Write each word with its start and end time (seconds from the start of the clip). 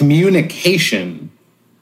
communication 0.00 1.30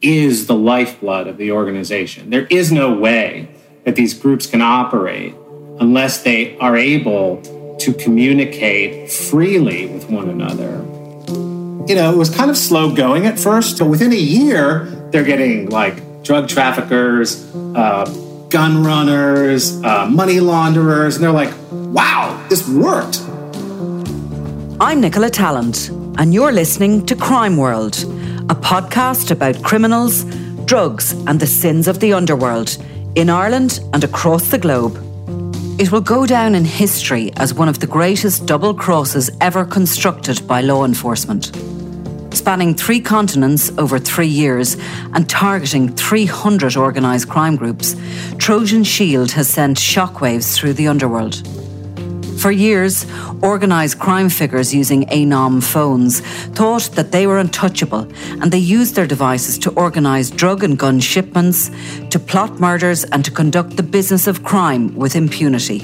is 0.03 0.49
the 0.49 0.55
lifeblood 0.57 1.29
of 1.29 1.37
the 1.37 1.53
organization. 1.53 2.31
There 2.31 2.47
is 2.47 2.73
no 2.73 2.93
way 2.93 3.49
that 3.85 3.95
these 3.95 4.13
groups 4.13 4.45
can 4.45 4.61
operate 4.61 5.37
unless 5.79 6.25
they 6.25 6.59
are 6.59 6.77
able 6.77 7.77
to 7.79 7.93
communicate 7.93 9.09
freely 9.09 9.87
with 9.87 10.11
one 10.11 10.29
another. 10.29 10.85
You 11.89 11.95
know, 11.95 12.13
it 12.13 12.17
was 12.17 12.29
kind 12.29 12.51
of 12.51 12.57
slow 12.57 12.93
going 12.93 13.25
at 13.25 13.39
first, 13.39 13.79
but 13.79 13.87
within 13.87 14.13
a 14.13 14.17
year, 14.17 14.87
they're 15.13 15.23
getting 15.23 15.71
like 15.71 16.25
drug 16.25 16.49
traffickers, 16.49 17.49
uh, 17.77 18.05
gun 18.49 18.83
runners, 18.83 19.81
uh, 19.85 20.09
money 20.11 20.41
launderers, 20.41 21.15
and 21.15 21.23
they're 21.23 21.31
like, 21.31 21.55
wow, 21.71 22.45
this 22.49 22.69
worked. 22.69 23.21
I'm 24.81 25.01
Nicola 25.01 25.31
Tallant, 25.31 26.08
and 26.19 26.35
you're 26.35 26.51
listening 26.51 27.07
to 27.07 27.15
Crime 27.15 27.57
World, 27.57 27.95
a 28.51 28.55
podcast 28.55 29.31
about 29.31 29.63
criminals, 29.63 30.25
drugs, 30.65 31.13
and 31.29 31.39
the 31.39 31.47
sins 31.47 31.87
of 31.87 32.01
the 32.01 32.13
underworld 32.13 32.77
in 33.15 33.31
Ireland 33.31 33.79
and 33.93 34.03
across 34.03 34.49
the 34.49 34.59
globe. 34.59 34.97
It 35.81 35.93
will 35.93 36.01
go 36.01 36.27
down 36.27 36.57
in 36.57 36.65
history 36.65 37.33
as 37.37 37.55
one 37.55 37.69
of 37.69 37.79
the 37.79 37.87
greatest 37.87 38.47
double 38.47 38.75
crosses 38.75 39.31
ever 39.41 39.65
constructed 39.65 40.45
by 40.49 40.61
law 40.61 40.85
enforcement. 40.85 41.53
Spanning 42.35 42.75
three 42.75 43.01
continents 43.01 43.71
over 43.79 44.01
three 44.01 44.27
years 44.27 44.77
and 45.15 45.31
targeting 45.31 45.95
300 45.95 46.77
organised 46.77 47.29
crime 47.29 47.55
groups, 47.55 47.95
Trojan 48.39 48.83
Shield 48.83 49.31
has 49.31 49.49
sent 49.49 49.79
shockwaves 49.79 50.57
through 50.57 50.73
the 50.73 50.89
underworld. 50.89 51.47
For 52.39 52.53
years, 52.53 53.05
organised 53.43 53.99
crime 53.99 54.29
figures 54.29 54.73
using 54.73 55.07
ANOM 55.07 55.61
phones 55.61 56.21
thought 56.55 56.91
that 56.95 57.11
they 57.11 57.27
were 57.27 57.39
untouchable 57.39 58.07
and 58.41 58.53
they 58.53 58.59
used 58.59 58.95
their 58.95 59.09
devices 59.09 59.59
to 59.59 59.71
organise 59.73 60.31
drug 60.31 60.63
and 60.63 60.79
gun 60.79 61.01
shipments, 61.01 61.71
to 62.11 62.21
plot 62.21 62.61
murders, 62.61 63.03
and 63.03 63.25
to 63.25 63.33
conduct 63.33 63.77
the 63.77 63.83
business 63.83 64.29
of 64.29 64.45
crime 64.45 64.95
with 64.95 65.17
impunity. 65.17 65.79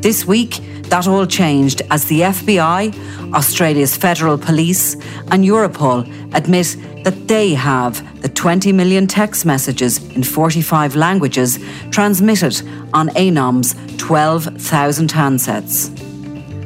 This 0.00 0.26
week, 0.26 0.60
that 0.90 1.06
all 1.06 1.26
changed 1.26 1.82
as 1.90 2.04
the 2.06 2.20
FBI, 2.20 3.32
Australia's 3.34 3.96
federal 3.96 4.38
police, 4.38 4.94
and 5.30 5.44
Europol 5.44 6.06
admit 6.34 6.76
that 7.04 7.28
they 7.28 7.54
have 7.54 7.94
the 8.22 8.28
20 8.28 8.72
million 8.72 9.06
text 9.06 9.44
messages 9.46 10.04
in 10.14 10.22
45 10.22 10.96
languages 10.96 11.58
transmitted 11.90 12.60
on 12.92 13.08
ANOM's 13.10 13.74
12,000 13.96 15.12
handsets. 15.12 15.90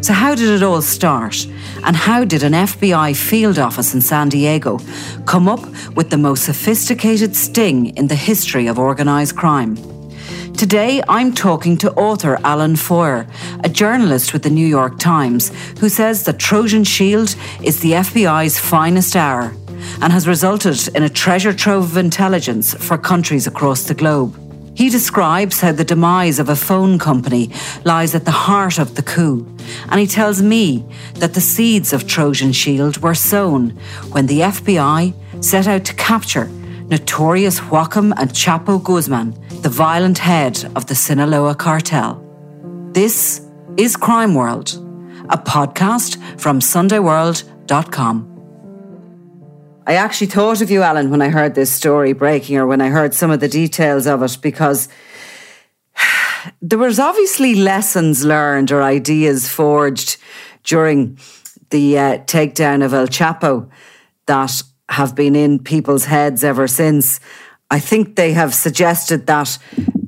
So, 0.02 0.14
how 0.14 0.34
did 0.34 0.48
it 0.48 0.62
all 0.62 0.80
start? 0.80 1.46
And 1.84 1.94
how 1.94 2.24
did 2.24 2.42
an 2.42 2.52
FBI 2.52 3.14
field 3.14 3.58
office 3.58 3.92
in 3.94 4.00
San 4.00 4.30
Diego 4.30 4.78
come 5.26 5.46
up 5.46 5.60
with 5.94 6.08
the 6.08 6.16
most 6.16 6.44
sophisticated 6.44 7.36
sting 7.36 7.96
in 7.96 8.06
the 8.08 8.14
history 8.14 8.66
of 8.66 8.78
organised 8.78 9.36
crime? 9.36 9.76
Today, 10.56 11.02
I'm 11.08 11.32
talking 11.32 11.78
to 11.78 11.92
author 11.92 12.38
Alan 12.44 12.76
Feuer, 12.76 13.26
a 13.64 13.68
journalist 13.68 14.32
with 14.32 14.42
the 14.42 14.50
New 14.50 14.66
York 14.66 14.98
Times, 14.98 15.50
who 15.78 15.88
says 15.88 16.24
that 16.24 16.38
Trojan 16.38 16.84
Shield 16.84 17.34
is 17.62 17.80
the 17.80 17.92
FBI's 17.92 18.58
finest 18.58 19.16
hour 19.16 19.54
and 20.02 20.12
has 20.12 20.28
resulted 20.28 20.94
in 20.94 21.02
a 21.02 21.08
treasure 21.08 21.54
trove 21.54 21.92
of 21.92 21.96
intelligence 21.96 22.74
for 22.74 22.98
countries 22.98 23.46
across 23.46 23.84
the 23.84 23.94
globe. 23.94 24.36
He 24.74 24.90
describes 24.90 25.60
how 25.60 25.72
the 25.72 25.84
demise 25.84 26.38
of 26.38 26.48
a 26.48 26.56
phone 26.56 26.98
company 26.98 27.50
lies 27.84 28.14
at 28.14 28.24
the 28.24 28.30
heart 28.30 28.78
of 28.78 28.94
the 28.94 29.02
coup, 29.02 29.46
and 29.88 29.98
he 30.00 30.06
tells 30.06 30.42
me 30.42 30.84
that 31.14 31.34
the 31.34 31.40
seeds 31.40 31.92
of 31.92 32.06
Trojan 32.06 32.52
Shield 32.52 32.98
were 32.98 33.14
sown 33.14 33.70
when 34.12 34.26
the 34.26 34.40
FBI 34.40 35.14
set 35.42 35.66
out 35.66 35.84
to 35.86 35.94
capture 35.94 36.50
notorious 36.90 37.62
Joaquin 37.70 38.12
and 38.14 38.30
Chapo 38.30 38.82
Guzman, 38.82 39.32
the 39.62 39.68
violent 39.68 40.18
head 40.18 40.64
of 40.74 40.86
the 40.86 40.96
Sinaloa 40.96 41.54
cartel. 41.54 42.20
This 42.92 43.40
is 43.76 43.96
Crime 43.96 44.34
World, 44.34 44.74
a 45.28 45.38
podcast 45.38 46.18
from 46.40 46.58
SundayWorld.com. 46.58 48.26
I 49.86 49.94
actually 49.94 50.26
thought 50.26 50.60
of 50.60 50.70
you, 50.70 50.82
Alan, 50.82 51.10
when 51.10 51.22
I 51.22 51.28
heard 51.28 51.54
this 51.54 51.70
story 51.70 52.12
breaking 52.12 52.56
or 52.56 52.66
when 52.66 52.80
I 52.80 52.88
heard 52.88 53.14
some 53.14 53.30
of 53.30 53.38
the 53.38 53.48
details 53.48 54.08
of 54.08 54.22
it 54.24 54.38
because 54.42 54.88
there 56.60 56.78
was 56.78 56.98
obviously 56.98 57.54
lessons 57.54 58.24
learned 58.24 58.72
or 58.72 58.82
ideas 58.82 59.48
forged 59.48 60.16
during 60.64 61.18
the 61.70 61.98
uh, 61.98 62.18
takedown 62.24 62.84
of 62.84 62.92
El 62.92 63.06
Chapo 63.06 63.70
that 64.26 64.62
have 64.90 65.14
been 65.14 65.36
in 65.36 65.58
people's 65.58 66.04
heads 66.04 66.44
ever 66.44 66.66
since. 66.66 67.20
I 67.70 67.78
think 67.78 68.16
they 68.16 68.32
have 68.32 68.52
suggested 68.52 69.26
that 69.26 69.58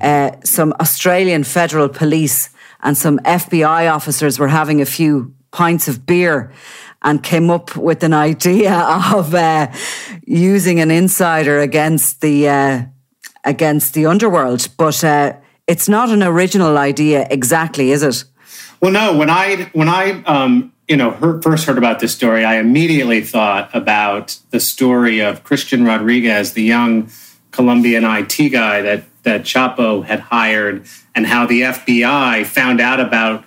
uh, 0.01 0.31
some 0.43 0.73
Australian 0.79 1.45
federal 1.45 1.87
police 1.87 2.49
and 2.81 2.97
some 2.97 3.19
FBI 3.19 3.91
officers 3.91 4.37
were 4.37 4.49
having 4.49 4.81
a 4.81 4.85
few 4.85 5.33
pints 5.51 5.87
of 5.87 6.05
beer 6.05 6.51
and 7.01 7.23
came 7.23 7.49
up 7.49 7.75
with 7.77 8.03
an 8.03 8.13
idea 8.31 8.73
of 9.13 9.33
uh, 9.33 9.71
using 10.25 10.81
an 10.81 10.91
insider 10.91 11.59
against 11.59 12.19
the 12.19 12.49
uh, 12.49 12.83
against 13.45 13.93
the 13.93 14.05
underworld. 14.05 14.67
But 14.77 15.01
uh, 15.03 15.33
it's 15.67 15.87
not 15.87 16.09
an 16.09 16.23
original 16.23 16.77
idea 16.77 17.25
exactly, 17.29 17.91
is 17.91 18.03
it? 18.03 18.25
Well, 18.81 18.91
no. 18.91 19.15
When 19.15 19.29
I 19.29 19.69
when 19.71 19.87
I 19.87 20.21
um, 20.23 20.72
you 20.87 20.97
know 20.97 21.39
first 21.41 21.65
heard 21.65 21.77
about 21.77 21.99
this 21.99 22.13
story, 22.13 22.43
I 22.45 22.55
immediately 22.55 23.21
thought 23.21 23.69
about 23.73 24.37
the 24.51 24.59
story 24.59 25.19
of 25.19 25.43
Christian 25.43 25.85
Rodriguez, 25.85 26.53
the 26.53 26.63
young 26.63 27.09
Colombian 27.51 28.03
IT 28.03 28.49
guy 28.49 28.81
that 28.81 29.03
that 29.23 29.41
Chapo 29.41 30.03
had 30.03 30.19
hired, 30.19 30.85
and 31.15 31.25
how 31.27 31.45
the 31.45 31.61
FBI 31.61 32.45
found 32.45 32.81
out 32.81 32.99
about 32.99 33.45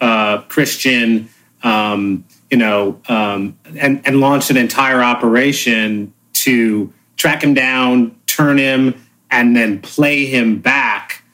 uh, 0.00 0.42
Christian. 0.42 1.28
Um, 1.62 2.24
you 2.50 2.58
know, 2.58 3.00
um, 3.08 3.58
and, 3.78 4.06
and 4.06 4.20
launched 4.20 4.50
an 4.50 4.58
entire 4.58 5.02
operation 5.02 6.12
to 6.34 6.92
track 7.16 7.42
him 7.42 7.54
down, 7.54 8.14
turn 8.26 8.58
him, 8.58 8.94
and 9.30 9.56
then 9.56 9.80
play 9.80 10.26
him 10.26 10.60
back 10.60 11.24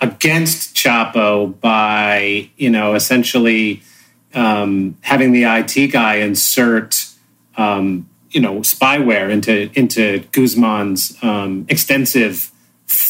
against 0.00 0.76
Chapo 0.76 1.58
by, 1.60 2.50
you 2.56 2.68
know, 2.68 2.94
essentially 2.94 3.82
um, 4.34 4.96
having 5.00 5.32
the 5.32 5.44
IT 5.44 5.88
guy 5.88 6.16
insert, 6.16 7.06
um, 7.56 8.08
you 8.30 8.40
know, 8.40 8.60
spyware 8.60 9.30
into 9.30 9.70
into 9.78 10.20
Guzman's 10.32 11.16
um, 11.22 11.66
extensive 11.68 12.50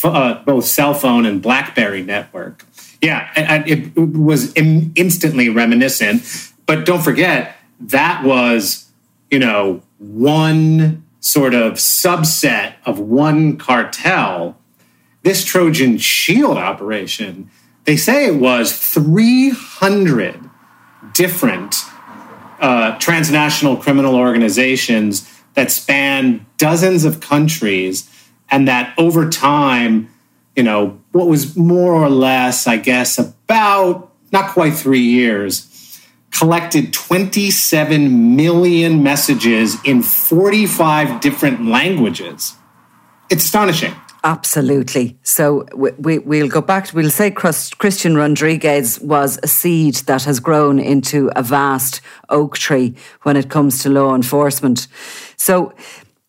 uh, 0.04 0.42
both 0.44 0.64
cell 0.64 0.94
phone 0.94 1.26
and 1.26 1.42
BlackBerry 1.42 2.02
network. 2.02 2.64
Yeah, 3.02 3.28
it, 3.36 3.92
it 3.96 3.96
was 3.96 4.52
instantly 4.54 5.48
reminiscent. 5.48 6.22
But 6.64 6.84
don't 6.86 7.02
forget, 7.02 7.56
that 7.80 8.24
was, 8.24 8.90
you 9.30 9.38
know, 9.38 9.82
one 9.98 11.04
sort 11.20 11.54
of 11.54 11.74
subset 11.74 12.74
of 12.84 12.98
one 12.98 13.56
cartel. 13.56 14.56
This 15.22 15.44
Trojan 15.44 15.98
Shield 15.98 16.56
operation, 16.56 17.50
they 17.84 17.96
say 17.96 18.26
it 18.26 18.36
was 18.36 18.76
300 18.76 20.45
different 21.16 21.74
uh, 22.60 22.98
transnational 22.98 23.76
criminal 23.76 24.14
organizations 24.14 25.32
that 25.54 25.70
span 25.70 26.44
dozens 26.58 27.04
of 27.04 27.20
countries, 27.20 28.10
and 28.50 28.68
that 28.68 28.94
over 28.98 29.28
time, 29.28 30.08
you 30.54 30.62
know, 30.62 31.00
what 31.12 31.26
was 31.26 31.56
more 31.56 31.94
or 31.94 32.10
less, 32.10 32.66
I 32.66 32.76
guess, 32.76 33.18
about 33.18 34.12
not 34.32 34.50
quite 34.50 34.74
three 34.74 35.00
years, 35.00 36.00
collected 36.30 36.92
27 36.92 38.36
million 38.36 39.02
messages 39.02 39.76
in 39.84 40.02
45 40.02 41.20
different 41.20 41.64
languages. 41.66 42.54
It's 43.30 43.44
astonishing. 43.44 43.94
Absolutely. 44.26 45.16
So 45.22 45.66
we, 45.72 45.92
we, 46.18 46.18
will 46.18 46.48
go 46.48 46.60
back, 46.60 46.92
we'll 46.92 47.10
say 47.10 47.30
Christian 47.30 48.16
Rodriguez 48.16 48.98
was 48.98 49.38
a 49.44 49.46
seed 49.46 49.94
that 50.06 50.24
has 50.24 50.40
grown 50.40 50.80
into 50.80 51.30
a 51.36 51.44
vast 51.44 52.00
oak 52.28 52.58
tree 52.58 52.96
when 53.22 53.36
it 53.36 53.48
comes 53.48 53.84
to 53.84 53.88
law 53.88 54.16
enforcement. 54.16 54.88
So 55.36 55.72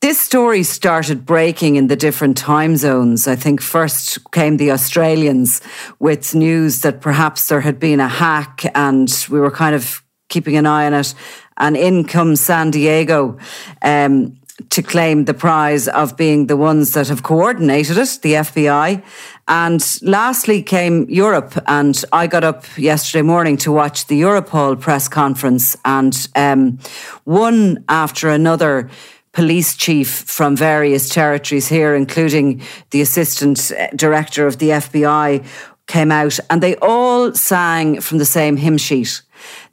this 0.01 0.21
story 0.21 0.61
started 0.61 1.25
breaking 1.25 1.75
in 1.75 1.88
the 1.88 1.95
different 1.95 2.38
time 2.38 2.77
zones. 2.77 3.27
I 3.27 3.35
think 3.35 3.61
first 3.61 4.31
came 4.31 4.57
the 4.57 4.71
Australians 4.71 5.59
with 5.97 6.35
news 6.35 6.81
that 6.81 7.01
perhaps 7.01 7.47
there 7.47 7.61
had 7.61 7.79
been 7.79 7.99
a 7.99 8.07
hack 8.07 8.63
and 8.75 9.09
we 9.27 9.39
were 9.39 9.49
kind 9.49 9.73
of 9.73 10.03
keeping 10.29 10.55
an 10.55 10.67
eye 10.67 10.85
on 10.85 10.94
it. 10.94 11.15
And 11.57 11.75
in 11.75 12.03
comes 12.03 12.41
San 12.41 12.69
Diego. 12.69 13.39
Um, 13.81 14.38
to 14.69 14.81
claim 14.81 15.25
the 15.25 15.33
prize 15.33 15.88
of 15.88 16.18
being 16.18 16.48
the 16.48 16.57
ones 16.57 16.94
that 16.94 17.07
have 17.07 17.24
coordinated 17.24 17.98
it, 17.98 18.19
the 18.21 18.33
FBI. 18.33 19.04
And 19.48 20.00
lastly 20.01 20.63
came 20.63 21.07
Europe. 21.09 21.54
And 21.68 22.04
I 22.12 22.27
got 22.27 22.44
up 22.44 22.65
yesterday 22.77 23.21
morning 23.21 23.57
to 23.57 23.71
watch 23.71 24.07
the 24.07 24.19
Europol 24.21 24.80
press 24.80 25.07
conference. 25.07 25.77
And 25.86 26.27
um, 26.36 26.80
one 27.24 27.83
after 27.88 28.30
another, 28.30 28.89
police 29.31 29.75
chief 29.75 30.09
from 30.09 30.56
various 30.56 31.09
territories 31.09 31.68
here, 31.68 31.94
including 31.94 32.59
the 32.89 33.01
assistant 33.01 33.71
uh, 33.71 33.88
director 33.95 34.48
of 34.48 34.57
the 34.57 34.69
FBI, 34.69 35.45
came 35.86 36.12
out 36.12 36.39
and 36.50 36.63
they 36.63 36.75
all 36.77 37.31
sang 37.36 38.01
from 38.01 38.18
the 38.18 38.25
same 38.25 38.57
hymn 38.57 38.80
sheet. 38.80 39.21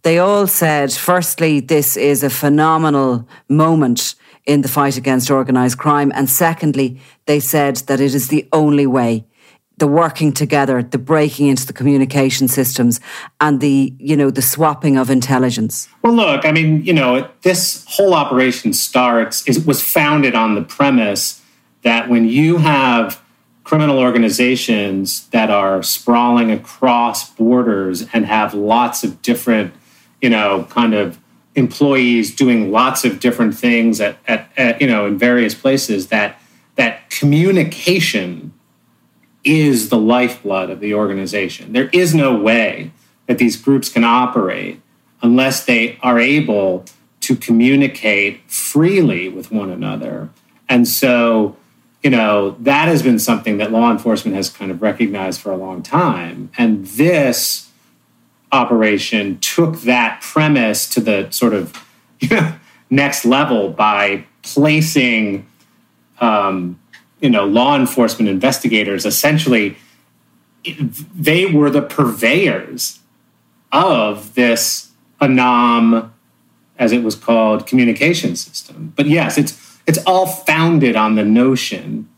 They 0.03 0.19
all 0.19 0.47
said, 0.47 0.93
firstly, 0.93 1.61
this 1.61 1.97
is 1.97 2.23
a 2.23 2.29
phenomenal 2.29 3.27
moment 3.49 4.15
in 4.47 4.61
the 4.61 4.69
fight 4.69 4.97
against 4.97 5.31
organised 5.31 5.79
crime. 5.79 6.13
And 6.15 6.29
secondly, 6.29 7.01
they 7.27 7.41
said 7.41 7.77
that 7.89 8.01
it 8.01 8.15
is 8.15 8.29
the 8.29 8.49
only 8.53 8.87
way 8.87 9.25
the 9.79 9.87
working 9.89 10.33
together, 10.33 10.83
the 10.83 10.99
breaking 10.99 11.49
into 11.49 11.67
the 11.67 11.73
communication 11.73 12.47
systems, 12.49 13.01
and 13.41 13.61
the 13.61 13.93
you 13.99 14.17
know 14.17 14.31
the 14.31 14.43
swapping 14.43 14.97
of 14.97 15.11
intelligence? 15.11 15.89
Well, 16.03 16.15
look, 16.15 16.45
I 16.45 16.53
mean, 16.53 16.85
you 16.85 16.93
know, 16.93 17.29
this 17.43 17.85
whole 17.89 18.15
operation 18.15 18.73
starts 18.73 19.47
is 19.49 19.65
was 19.65 19.83
founded 19.83 20.35
on 20.35 20.55
the 20.55 20.63
premise 20.63 21.43
that 21.83 22.09
when 22.09 22.29
you 22.29 22.59
have 22.59 23.21
criminal 23.65 23.99
organizations 23.99 25.27
that 25.29 25.51
are 25.51 25.83
sprawling 25.83 26.51
across 26.51 27.31
borders 27.31 28.07
and 28.13 28.27
have 28.27 28.55
lots 28.55 29.03
of 29.03 29.23
different, 29.23 29.75
you 30.21 30.29
know, 30.29 30.67
kind 30.71 30.95
of 30.95 31.19
employees 31.55 32.35
doing 32.35 32.73
lots 32.73 33.05
of 33.05 33.21
different 33.21 33.57
things 33.57 34.01
at, 34.01 34.19
at, 34.27 34.51
at 34.57 34.81
you 34.81 34.87
know 34.87 35.07
in 35.07 35.19
various 35.19 35.55
places 35.55 36.09
that 36.09 36.41
that 36.77 37.09
communication 37.11 38.53
is 39.45 39.91
the 39.91 39.99
lifeblood 39.99 40.71
of 40.71 40.81
the 40.81 40.95
organization. 40.95 41.73
There 41.73 41.91
is 41.93 42.15
no 42.15 42.35
way 42.35 42.91
that 43.27 43.39
these 43.39 43.57
groups 43.57 43.89
can 43.89 44.05
operate 44.05 44.81
unless 45.23 45.65
they 45.65 45.99
are 46.03 46.19
able 46.19 46.85
to 47.21 47.37
communicate 47.37 48.51
freely 48.51 49.29
with 49.29 49.51
one 49.51 49.71
another. 49.71 50.31
And 50.69 50.87
so, 50.89 51.57
you 52.03 52.11
know, 52.11 52.57
that 52.61 52.89
has 52.89 53.03
been 53.03 53.19
something 53.19 53.59
that 53.59 53.71
law 53.71 53.91
enforcement 53.91 54.37
has 54.37 54.51
kind 54.51 54.71
of 54.71 54.83
recognized 54.83 55.41
for 55.41 55.53
a 55.53 55.57
long 55.57 55.83
time. 55.83 56.51
And 56.59 56.87
this 56.87 57.71
operation 58.55 59.39
took 59.41 59.81
that 59.81 60.23
premise 60.23 60.89
to 60.89 61.01
the 61.01 61.29
sort 61.31 61.53
of 61.53 61.85
next 62.91 63.25
level 63.25 63.69
by 63.71 64.25
placing 64.43 65.47
um, 66.21 66.79
you 67.21 67.29
know 67.29 67.45
law 67.45 67.77
enforcement 67.77 68.29
investigators 68.29 69.05
essentially 69.05 69.77
they 71.15 71.47
were 71.47 71.69
the 71.71 71.83
purveyors 71.83 73.01
of 73.73 74.35
this 74.35 74.93
ANOM 75.21 76.11
as 76.79 76.93
it 76.93 77.03
was 77.03 77.15
called 77.15 77.67
communication 77.67 78.37
system 78.37 78.93
but 78.97 79.07
yes 79.07 79.37
it's 79.37 79.79
it's 79.87 79.99
all 80.07 80.27
founded 80.27 80.97
on 80.97 81.17
the 81.17 81.25
notion 81.25 82.09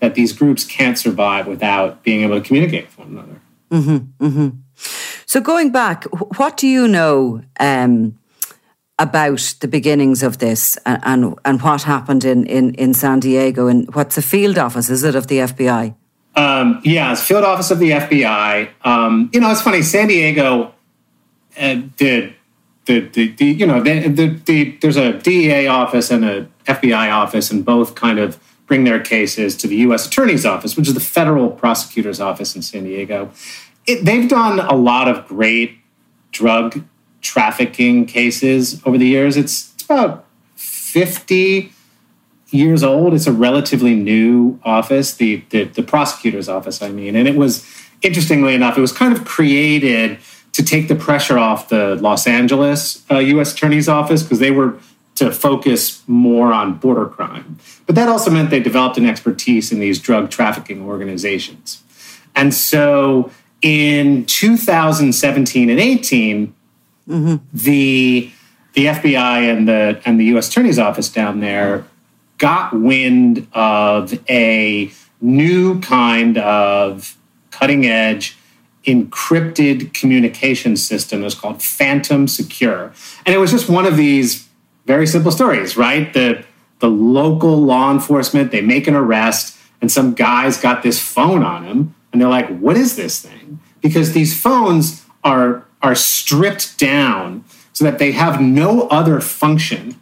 that 0.00 0.14
these 0.14 0.32
groups 0.32 0.64
can't 0.64 0.96
survive 0.96 1.46
without 1.46 2.02
being 2.02 2.22
able 2.22 2.40
to 2.40 2.46
communicate 2.46 2.86
with 2.86 2.98
one 2.98 3.08
another 3.08 3.40
mm-hmm, 3.70 4.24
mm-hmm. 4.24 4.48
So 5.30 5.40
going 5.40 5.70
back 5.70 6.04
what 6.38 6.56
do 6.56 6.66
you 6.66 6.88
know 6.88 7.40
um, 7.60 8.18
about 8.98 9.54
the 9.60 9.68
beginnings 9.68 10.24
of 10.24 10.38
this 10.38 10.76
and, 10.84 11.00
and, 11.04 11.38
and 11.44 11.62
what 11.62 11.82
happened 11.82 12.24
in, 12.24 12.44
in, 12.46 12.74
in 12.74 12.92
San 12.92 13.20
Diego 13.20 13.68
and 13.68 13.94
what's 13.94 14.16
the 14.16 14.22
field 14.22 14.58
office, 14.58 14.90
is 14.90 15.04
it, 15.04 15.14
of 15.14 15.28
the 15.28 15.38
FBI? 15.38 15.94
Um, 16.34 16.80
yeah, 16.84 17.12
it's 17.12 17.22
field 17.22 17.44
office 17.44 17.70
of 17.70 17.78
the 17.78 17.90
FBI. 17.90 18.70
Um, 18.84 19.30
you 19.32 19.38
know, 19.38 19.52
it's 19.52 19.62
funny, 19.62 19.82
San 19.82 20.08
Diego 20.08 20.74
uh, 21.56 21.76
did 21.96 22.34
the, 22.86 23.00
the, 23.00 23.28
the, 23.28 23.46
you 23.46 23.66
know, 23.66 23.80
the, 23.80 24.08
the, 24.08 24.26
the, 24.44 24.78
there's 24.82 24.96
a 24.96 25.12
DEA 25.12 25.68
office 25.68 26.10
and 26.10 26.24
a 26.24 26.48
FBI 26.64 27.12
office, 27.12 27.52
and 27.52 27.64
both 27.64 27.94
kind 27.94 28.18
of 28.18 28.36
bring 28.66 28.82
their 28.82 29.00
cases 29.00 29.56
to 29.58 29.66
the 29.66 29.76
U.S. 29.76 30.06
Attorney's 30.06 30.44
Office, 30.44 30.76
which 30.76 30.88
is 30.88 30.94
the 30.94 31.00
federal 31.00 31.50
prosecutor's 31.50 32.20
office 32.20 32.54
in 32.54 32.62
San 32.62 32.84
Diego. 32.84 33.30
It, 33.90 34.04
they've 34.04 34.28
done 34.28 34.60
a 34.60 34.74
lot 34.76 35.08
of 35.08 35.26
great 35.26 35.78
drug 36.30 36.84
trafficking 37.20 38.06
cases 38.06 38.80
over 38.86 38.96
the 38.96 39.06
years. 39.06 39.36
It's, 39.36 39.74
it's 39.74 39.84
about 39.84 40.26
50 40.54 41.72
years 42.50 42.84
old. 42.84 43.14
It's 43.14 43.26
a 43.26 43.32
relatively 43.32 43.96
new 43.96 44.60
office, 44.64 45.14
the, 45.14 45.42
the, 45.50 45.64
the 45.64 45.82
prosecutor's 45.82 46.48
office, 46.48 46.80
I 46.80 46.90
mean. 46.90 47.16
And 47.16 47.26
it 47.26 47.34
was, 47.34 47.66
interestingly 48.00 48.54
enough, 48.54 48.78
it 48.78 48.80
was 48.80 48.92
kind 48.92 49.12
of 49.12 49.24
created 49.24 50.18
to 50.52 50.64
take 50.64 50.86
the 50.86 50.94
pressure 50.94 51.38
off 51.38 51.68
the 51.68 51.96
Los 51.96 52.28
Angeles 52.28 53.04
uh, 53.10 53.18
U.S. 53.18 53.52
Attorney's 53.52 53.88
Office 53.88 54.22
because 54.22 54.38
they 54.38 54.52
were 54.52 54.78
to 55.16 55.32
focus 55.32 56.02
more 56.06 56.52
on 56.52 56.74
border 56.74 57.06
crime. 57.06 57.58
But 57.86 57.96
that 57.96 58.08
also 58.08 58.30
meant 58.30 58.50
they 58.50 58.60
developed 58.60 58.98
an 58.98 59.06
expertise 59.06 59.72
in 59.72 59.80
these 59.80 59.98
drug 59.98 60.30
trafficking 60.30 60.82
organizations. 60.82 61.82
And 62.34 62.54
so 62.54 63.30
in 63.62 64.24
2017 64.26 65.70
and 65.70 65.80
18, 65.80 66.54
Mm-hmm. 67.10 67.36
The 67.52 68.30
the 68.74 68.86
FBI 68.86 69.50
and 69.50 69.66
the 69.66 70.00
and 70.04 70.20
the 70.20 70.24
U.S. 70.26 70.48
Attorney's 70.48 70.78
Office 70.78 71.08
down 71.08 71.40
there 71.40 71.84
got 72.38 72.72
wind 72.72 73.46
of 73.52 74.18
a 74.30 74.90
new 75.20 75.80
kind 75.80 76.38
of 76.38 77.16
cutting 77.50 77.84
edge 77.84 78.36
encrypted 78.86 79.92
communication 79.92 80.76
system. 80.76 81.20
It 81.20 81.24
was 81.24 81.34
called 81.34 81.62
Phantom 81.62 82.28
Secure, 82.28 82.92
and 83.26 83.34
it 83.34 83.38
was 83.38 83.50
just 83.50 83.68
one 83.68 83.86
of 83.86 83.96
these 83.96 84.48
very 84.86 85.06
simple 85.06 85.32
stories, 85.32 85.76
right? 85.76 86.12
The 86.12 86.44
the 86.78 86.88
local 86.88 87.60
law 87.60 87.90
enforcement 87.90 88.52
they 88.52 88.62
make 88.62 88.86
an 88.86 88.94
arrest, 88.94 89.58
and 89.80 89.90
some 89.90 90.14
guys 90.14 90.60
got 90.60 90.84
this 90.84 91.02
phone 91.02 91.42
on 91.42 91.64
him, 91.64 91.94
and 92.12 92.20
they're 92.20 92.28
like, 92.28 92.48
"What 92.58 92.76
is 92.76 92.96
this 92.96 93.20
thing?" 93.20 93.60
Because 93.80 94.12
these 94.12 94.38
phones 94.38 95.04
are 95.24 95.64
are 95.82 95.94
stripped 95.94 96.78
down 96.78 97.44
so 97.72 97.84
that 97.84 97.98
they 97.98 98.12
have 98.12 98.40
no 98.40 98.88
other 98.88 99.20
function 99.20 99.98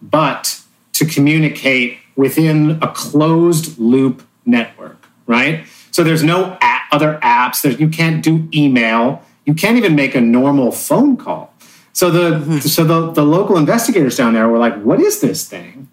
but 0.00 0.60
to 0.92 1.04
communicate 1.04 1.98
within 2.14 2.78
a 2.82 2.88
closed 2.88 3.78
loop 3.78 4.26
network, 4.44 5.06
right? 5.26 5.66
So 5.90 6.04
there's 6.04 6.22
no 6.22 6.56
app, 6.60 6.82
other 6.92 7.18
apps. 7.22 7.62
There's, 7.62 7.80
you 7.80 7.88
can't 7.88 8.22
do 8.22 8.48
email. 8.54 9.22
You 9.44 9.54
can't 9.54 9.76
even 9.76 9.94
make 9.94 10.14
a 10.14 10.20
normal 10.20 10.72
phone 10.72 11.16
call. 11.16 11.52
So 11.92 12.10
the 12.10 12.38
mm-hmm. 12.38 12.58
so 12.58 12.84
the, 12.84 13.12
the 13.12 13.24
local 13.24 13.56
investigators 13.56 14.16
down 14.16 14.34
there 14.34 14.48
were 14.48 14.58
like, 14.58 14.80
"What 14.82 15.00
is 15.00 15.20
this 15.20 15.48
thing?" 15.48 15.88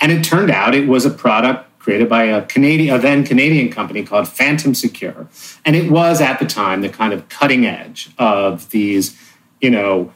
And 0.00 0.12
it 0.12 0.22
turned 0.22 0.50
out 0.50 0.74
it 0.74 0.86
was 0.86 1.04
a 1.04 1.10
product 1.10 1.67
created 1.88 2.06
by 2.06 2.24
a 2.24 2.42
Canadian, 2.44 2.94
a 2.94 2.98
then 2.98 3.24
Canadian 3.24 3.70
company 3.70 4.02
called 4.02 4.28
Phantom 4.28 4.74
Secure, 4.74 5.26
and 5.64 5.74
it 5.74 5.90
was 5.90 6.20
at 6.20 6.38
the 6.38 6.44
time 6.44 6.82
the 6.82 6.88
kind 6.90 7.14
of 7.14 7.26
cutting 7.30 7.64
edge 7.64 8.10
of 8.18 8.68
these, 8.68 9.18
you 9.62 9.70
know, 9.70 10.12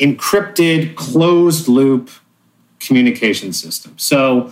encrypted 0.00 0.96
closed 0.96 1.68
loop 1.68 2.10
communication 2.80 3.52
systems. 3.52 4.02
So 4.02 4.50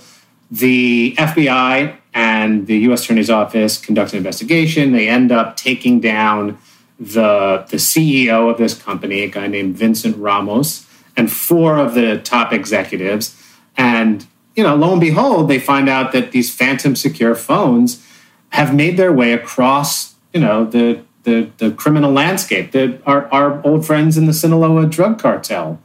the 0.49 1.17
FBI 1.19 1.97
and 2.15 2.69
the 2.69 2.79
U.S. 2.87 3.03
Attorney's 3.03 3.31
Office 3.31 3.77
conduct 3.77 4.13
an 4.13 4.19
investigation. 4.19 4.93
They 4.93 5.09
end 5.09 5.33
up 5.33 5.57
taking 5.57 5.99
down 5.99 6.57
the 7.01 7.67
the 7.69 7.79
CEO 7.79 8.49
of 8.49 8.59
this 8.59 8.81
company, 8.81 9.23
a 9.25 9.29
guy 9.29 9.49
named 9.49 9.77
Vincent 9.77 10.17
Ramos, 10.17 10.87
and 11.17 11.33
four 11.33 11.79
of 11.79 11.95
the 11.95 12.21
top 12.21 12.53
executives. 12.53 13.37
And 13.77 14.25
you 14.55 14.63
know, 14.63 14.75
lo 14.75 14.93
and 14.93 15.01
behold, 15.01 15.49
they 15.49 15.59
find 15.59 15.89
out 15.89 16.13
that 16.13 16.33
these 16.33 16.55
phantom 16.55 16.97
secure 16.97 17.35
phones 17.35 18.05
have 18.51 18.75
made 18.75 18.97
their 18.97 19.13
way 19.13 19.33
across, 19.33 20.15
you 20.33 20.41
know, 20.41 20.65
the 20.65 21.03
the, 21.23 21.51
the 21.59 21.71
criminal 21.73 22.11
landscape. 22.11 22.73
That 22.73 23.01
our, 23.07 23.27
our 23.33 23.65
old 23.65 23.87
friends 23.87 24.17
in 24.17 24.27
the 24.27 24.33
Sinaloa 24.33 24.87
drug 24.87 25.19
cartel 25.19 25.81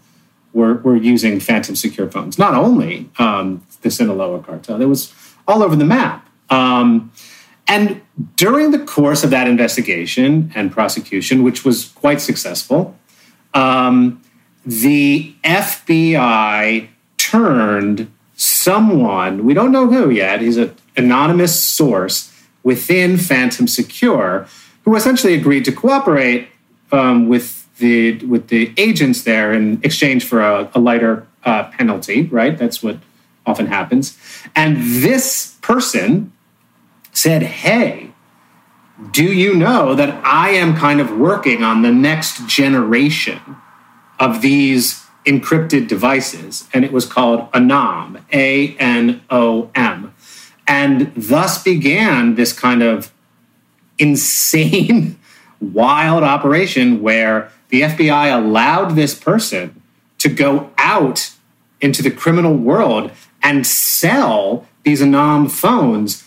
were, 0.53 0.75
were 0.75 0.95
using 0.95 1.39
phantom 1.39 1.75
secure 1.75 2.09
phones. 2.09 2.39
Not 2.39 2.53
only 2.53 3.09
um, 3.19 3.65
the 3.81 3.91
Sinaloa 3.91 4.41
cartel, 4.41 4.81
it 4.81 4.85
was 4.85 5.13
all 5.47 5.61
over 5.61 5.75
the 5.75 5.85
map. 5.85 6.27
Um, 6.49 7.11
and 7.67 8.01
during 8.35 8.71
the 8.71 8.79
course 8.79 9.23
of 9.23 9.29
that 9.31 9.47
investigation 9.47 10.51
and 10.55 10.71
prosecution, 10.71 11.43
which 11.43 11.65
was 11.65 11.89
quite 11.89 12.21
successful, 12.21 12.95
um, 13.53 14.21
the 14.65 15.35
FBI 15.43 16.87
turned 17.17 18.11
someone, 18.35 19.45
we 19.45 19.53
don't 19.53 19.71
know 19.71 19.87
who 19.87 20.09
yet, 20.09 20.41
he's 20.41 20.57
an 20.57 20.75
anonymous 20.97 21.59
source 21.59 22.31
within 22.63 23.17
Phantom 23.17 23.67
Secure, 23.67 24.47
who 24.83 24.95
essentially 24.95 25.33
agreed 25.33 25.65
to 25.65 25.71
cooperate 25.71 26.49
um, 26.91 27.27
with 27.27 27.67
the 27.77 28.17
with 28.25 28.47
the 28.47 28.73
agents 28.77 29.23
there 29.23 29.53
in 29.53 29.79
exchange 29.83 30.25
for 30.25 30.41
a, 30.41 30.69
a 30.73 30.79
lighter 30.79 31.27
uh, 31.43 31.63
penalty. 31.65 32.23
Right, 32.23 32.57
that's 32.57 32.81
what 32.81 32.97
often 33.45 33.67
happens. 33.67 34.17
And 34.55 34.77
this 34.77 35.57
person 35.61 36.31
said, 37.11 37.43
"Hey." 37.43 38.11
Do 39.11 39.25
you 39.25 39.53
know 39.55 39.93
that 39.93 40.23
I 40.23 40.51
am 40.51 40.77
kind 40.77 41.01
of 41.01 41.11
working 41.17 41.65
on 41.65 41.81
the 41.81 41.91
next 41.91 42.47
generation 42.47 43.41
of 44.21 44.41
these 44.41 45.04
encrypted 45.25 45.87
devices, 45.87 46.67
and 46.73 46.85
it 46.85 46.91
was 46.91 47.05
called 47.05 47.51
ANOM, 47.51 48.23
A 48.31 48.75
N 48.77 49.21
O 49.29 49.69
M. 49.75 50.13
And 50.67 51.11
thus 51.15 51.61
began 51.63 52.35
this 52.35 52.53
kind 52.53 52.81
of 52.81 53.11
insane, 53.97 55.17
wild 55.59 56.23
operation 56.23 57.01
where 57.01 57.51
the 57.69 57.81
FBI 57.81 58.35
allowed 58.35 58.95
this 58.95 59.15
person 59.15 59.81
to 60.19 60.29
go 60.29 60.71
out 60.77 61.31
into 61.81 62.01
the 62.01 62.11
criminal 62.11 62.55
world 62.55 63.11
and 63.43 63.65
sell 63.65 64.67
these 64.83 65.01
Anom 65.01 65.51
phones, 65.51 66.23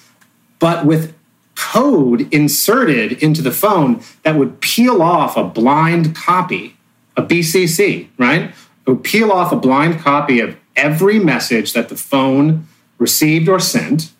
but 0.58 0.84
with 0.84 1.14
code 1.54 2.32
inserted 2.32 3.12
into 3.22 3.42
the 3.42 3.50
phone 3.50 4.00
that 4.22 4.36
would 4.36 4.60
peel 4.60 5.02
off 5.02 5.36
a 5.36 5.42
blind 5.42 6.14
copy, 6.14 6.76
a 7.16 7.22
BCC, 7.22 8.08
right? 8.16 8.54
Would 8.88 9.04
peel 9.04 9.30
off 9.30 9.52
a 9.52 9.56
blind 9.56 10.00
copy 10.00 10.40
of 10.40 10.56
every 10.74 11.18
message 11.18 11.72
that 11.74 11.88
the 11.88 11.96
phone 11.96 12.66
received 12.98 13.48
or 13.48 13.60
sent, 13.60 14.12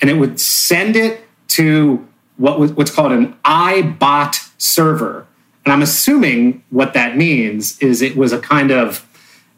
and 0.00 0.10
it 0.10 0.14
would 0.14 0.40
send 0.40 0.96
it 0.96 1.20
to 1.48 2.06
what 2.36 2.58
was, 2.58 2.72
what's 2.72 2.90
called 2.90 3.12
an 3.12 3.34
iBot 3.44 4.50
server. 4.58 5.26
And 5.64 5.72
I'm 5.72 5.82
assuming 5.82 6.64
what 6.70 6.94
that 6.94 7.16
means 7.16 7.78
is 7.80 8.02
it 8.02 8.16
was 8.16 8.32
a 8.32 8.40
kind 8.40 8.70
of, 8.70 9.06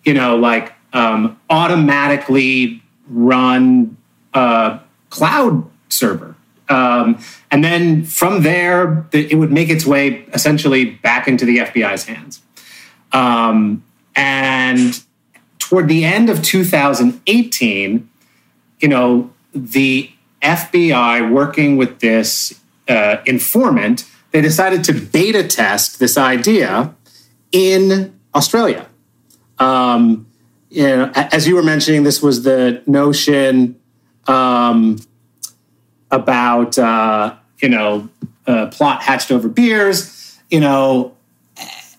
you 0.05 0.15
know, 0.15 0.37
like 0.37 0.73
um, 0.93 1.41
automatically 1.49 2.83
run 3.09 3.97
uh, 4.35 4.79
cloud 5.11 5.69
server 5.89 6.35
um, 6.69 7.19
and 7.51 7.65
then 7.65 8.05
from 8.05 8.43
there, 8.43 9.07
it 9.13 9.39
would 9.39 9.51
make 9.51 9.71
its 9.71 9.87
way 9.87 10.27
essentially 10.35 10.85
back 10.85 11.27
into 11.27 11.45
the 11.45 11.59
FBI's 11.59 12.05
hands. 12.05 12.43
Um, 13.13 13.83
and 14.19 15.01
toward 15.61 15.87
the 15.87 16.05
end 16.05 16.29
of 16.29 16.43
2018, 16.43 18.11
you 18.81 18.89
know, 18.89 19.31
the 19.55 20.11
FBI 20.43 21.31
working 21.31 21.77
with 21.77 22.01
this 22.01 22.61
uh, 22.89 23.19
informant, 23.27 24.11
they 24.33 24.41
decided 24.41 24.83
to 24.85 24.93
beta 24.93 25.47
test 25.47 26.01
this 26.01 26.19
idea 26.19 26.93
in 27.53 28.19
Australia. 28.35 28.89
Um, 29.61 30.27
you 30.69 30.83
know, 30.83 31.13
as 31.15 31.47
you 31.47 31.55
were 31.55 31.63
mentioning, 31.63 32.03
this 32.03 32.21
was 32.21 32.43
the 32.43 32.83
notion 32.89 33.79
um, 34.27 34.99
about 36.11 36.77
uh, 36.77 37.37
you 37.61 37.69
know 37.69 38.09
a 38.47 38.67
plot 38.67 39.03
hatched 39.03 39.31
over 39.31 39.49
beers, 39.49 40.39
you 40.51 40.59
know, 40.59 41.15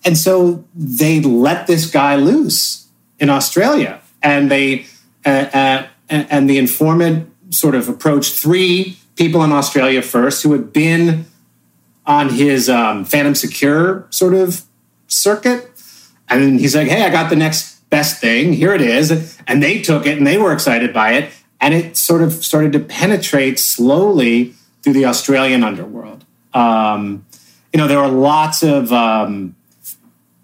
and 0.04 0.16
so 0.16 0.64
they 0.74 1.20
let 1.20 1.66
this 1.66 1.90
guy 1.90 2.16
loose 2.16 2.88
in 3.18 3.30
Australia, 3.30 4.00
and 4.22 4.50
they 4.50 4.86
uh, 5.24 5.46
uh, 5.52 5.86
and 6.08 6.48
the 6.48 6.58
informant 6.58 7.32
sort 7.50 7.74
of 7.74 7.88
approached 7.88 8.34
three 8.34 8.98
people 9.16 9.42
in 9.42 9.52
Australia 9.52 10.02
first 10.02 10.42
who 10.42 10.52
had 10.52 10.72
been 10.72 11.26
on 12.06 12.30
his 12.30 12.68
um, 12.68 13.04
Phantom 13.04 13.34
Secure 13.34 14.06
sort 14.10 14.34
of 14.34 14.62
circuit, 15.06 15.70
and 16.28 16.58
he's 16.58 16.74
like, 16.74 16.88
"Hey, 16.88 17.04
I 17.04 17.10
got 17.10 17.30
the 17.30 17.36
next 17.36 17.88
best 17.90 18.20
thing. 18.20 18.52
Here 18.52 18.72
it 18.72 18.80
is," 18.80 19.38
and 19.46 19.62
they 19.62 19.80
took 19.80 20.06
it 20.06 20.16
and 20.16 20.26
they 20.26 20.38
were 20.38 20.52
excited 20.52 20.92
by 20.92 21.12
it 21.12 21.30
and 21.60 21.74
it 21.74 21.96
sort 21.96 22.22
of 22.22 22.32
started 22.32 22.72
to 22.72 22.80
penetrate 22.80 23.58
slowly 23.58 24.54
through 24.82 24.94
the 24.94 25.04
Australian 25.04 25.62
underworld. 25.62 26.24
Um, 26.54 27.26
you 27.72 27.78
know, 27.78 27.86
there 27.86 28.00
were 28.00 28.08
lots 28.08 28.62
of, 28.62 28.92
um, 28.92 29.54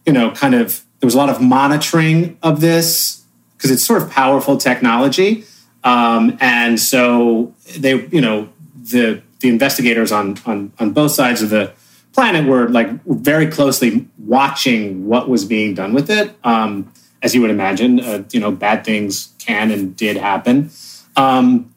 you 0.06 0.12
know, 0.12 0.30
kind 0.30 0.54
of, 0.54 0.84
there 1.00 1.06
was 1.06 1.14
a 1.14 1.18
lot 1.18 1.28
of 1.28 1.40
monitoring 1.40 2.38
of 2.42 2.60
this 2.60 3.24
because 3.56 3.70
it's 3.70 3.84
sort 3.84 4.02
of 4.02 4.10
powerful 4.10 4.56
technology. 4.56 5.44
Um, 5.84 6.36
and 6.40 6.80
so 6.80 7.54
they, 7.78 8.06
you 8.08 8.20
know, 8.20 8.48
the, 8.74 9.22
the 9.40 9.48
investigators 9.48 10.12
on, 10.12 10.38
on, 10.46 10.72
on 10.78 10.92
both 10.92 11.12
sides 11.12 11.42
of 11.42 11.50
the 11.50 11.72
planet 12.12 12.46
were 12.46 12.68
like 12.68 12.88
very 13.04 13.46
closely 13.46 14.08
watching 14.18 15.06
what 15.06 15.28
was 15.28 15.44
being 15.44 15.74
done 15.74 15.92
with 15.92 16.10
it. 16.10 16.34
Um, 16.44 16.90
as 17.22 17.34
you 17.34 17.40
would 17.40 17.50
imagine, 17.50 18.00
uh, 18.00 18.24
you 18.30 18.40
know, 18.40 18.50
bad 18.50 18.84
things 18.84 19.34
can 19.38 19.70
and 19.70 19.96
did 19.96 20.16
happen. 20.16 20.70
Um, 21.16 21.74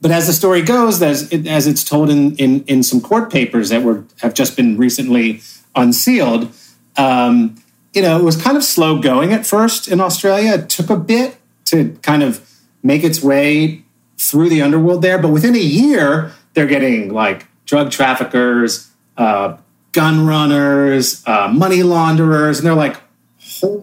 but 0.00 0.10
as 0.10 0.26
the 0.26 0.32
story 0.32 0.62
goes, 0.62 1.00
as, 1.02 1.32
it, 1.32 1.46
as 1.46 1.66
it's 1.66 1.84
told 1.84 2.10
in, 2.10 2.36
in, 2.36 2.64
in 2.64 2.82
some 2.82 3.00
court 3.00 3.32
papers 3.32 3.70
that 3.70 3.82
were 3.82 4.04
have 4.20 4.34
just 4.34 4.56
been 4.56 4.76
recently 4.76 5.40
unsealed, 5.74 6.52
um, 6.96 7.56
you 7.92 8.02
know, 8.02 8.18
it 8.18 8.22
was 8.22 8.40
kind 8.40 8.56
of 8.56 8.64
slow 8.64 9.00
going 9.00 9.32
at 9.32 9.46
first 9.46 9.88
in 9.88 10.00
Australia. 10.00 10.54
It 10.54 10.68
took 10.68 10.90
a 10.90 10.96
bit 10.96 11.36
to 11.66 11.98
kind 12.02 12.22
of 12.22 12.46
make 12.82 13.02
its 13.04 13.22
way 13.22 13.82
through 14.18 14.48
the 14.48 14.62
underworld 14.62 15.02
there, 15.02 15.18
but 15.18 15.28
within 15.28 15.54
a 15.54 15.58
year, 15.58 16.32
they're 16.54 16.66
getting 16.66 17.12
like 17.12 17.46
drug 17.66 17.90
traffickers, 17.90 18.90
uh, 19.16 19.56
gun 19.92 20.26
runners, 20.26 21.22
uh, 21.26 21.48
money 21.52 21.82
launderers, 21.82 22.58
and 22.58 22.66
they're 22.66 22.74
like, 22.74 22.96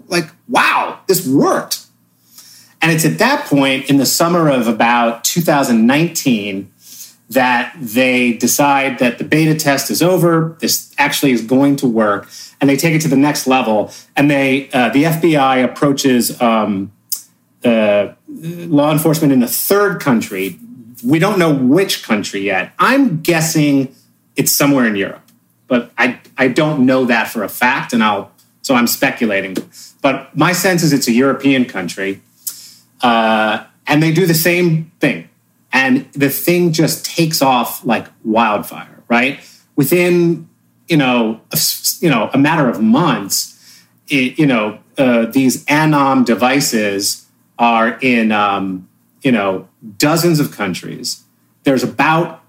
like, 0.07 0.29
wow, 0.47 0.99
this 1.07 1.27
worked. 1.27 1.85
And 2.81 2.91
it's 2.91 3.05
at 3.05 3.17
that 3.19 3.45
point 3.45 3.89
in 3.89 3.97
the 3.97 4.05
summer 4.05 4.49
of 4.49 4.67
about 4.67 5.23
2019 5.23 6.71
that 7.29 7.75
they 7.79 8.33
decide 8.33 8.99
that 8.99 9.17
the 9.17 9.23
beta 9.23 9.55
test 9.55 9.89
is 9.89 10.01
over. 10.01 10.57
This 10.59 10.93
actually 10.97 11.31
is 11.31 11.41
going 11.41 11.75
to 11.77 11.87
work, 11.87 12.29
and 12.59 12.69
they 12.69 12.77
take 12.77 12.93
it 12.93 13.01
to 13.01 13.07
the 13.07 13.17
next 13.17 13.47
level. 13.47 13.91
And 14.15 14.29
they, 14.29 14.69
uh, 14.71 14.89
the 14.89 15.03
FBI 15.03 15.63
approaches 15.63 16.39
um, 16.41 16.91
uh, 17.63 18.13
law 18.27 18.91
enforcement 18.91 19.33
in 19.33 19.41
a 19.41 19.47
third 19.47 20.01
country. 20.01 20.59
We 21.03 21.19
don't 21.19 21.39
know 21.39 21.53
which 21.53 22.03
country 22.03 22.41
yet. 22.41 22.73
I'm 22.79 23.21
guessing 23.21 23.95
it's 24.35 24.51
somewhere 24.51 24.85
in 24.85 24.95
Europe, 24.95 25.23
but 25.67 25.91
I 25.97 26.19
I 26.37 26.47
don't 26.49 26.85
know 26.85 27.05
that 27.05 27.29
for 27.29 27.43
a 27.43 27.49
fact, 27.49 27.93
and 27.93 28.03
I'll 28.03 28.31
so 28.61 28.75
I'm 28.75 28.87
speculating. 28.87 29.55
But 30.01 30.35
my 30.35 30.53
sense 30.53 30.83
is 30.83 30.93
it's 30.93 31.07
a 31.07 31.11
European 31.11 31.65
country. 31.65 32.21
Uh, 33.01 33.65
and 33.85 34.01
they 34.01 34.11
do 34.11 34.25
the 34.25 34.33
same 34.33 34.91
thing. 34.99 35.29
And 35.73 36.09
the 36.13 36.29
thing 36.29 36.71
just 36.71 37.05
takes 37.05 37.41
off 37.41 37.83
like 37.83 38.07
wildfire, 38.23 39.03
right? 39.09 39.39
Within, 39.75 40.47
you 40.87 40.97
know, 40.97 41.41
a, 41.51 41.57
you 41.99 42.09
know, 42.09 42.29
a 42.33 42.37
matter 42.37 42.69
of 42.69 42.79
months, 42.81 43.83
it, 44.07 44.37
you 44.37 44.45
know, 44.45 44.79
uh, 44.97 45.25
these 45.25 45.65
Anom 45.65 46.25
devices 46.25 47.25
are 47.57 47.97
in, 48.01 48.31
um, 48.31 48.87
you 49.23 49.31
know, 49.31 49.67
dozens 49.97 50.39
of 50.39 50.51
countries. 50.51 51.23
There's 51.63 51.83
about, 51.83 52.43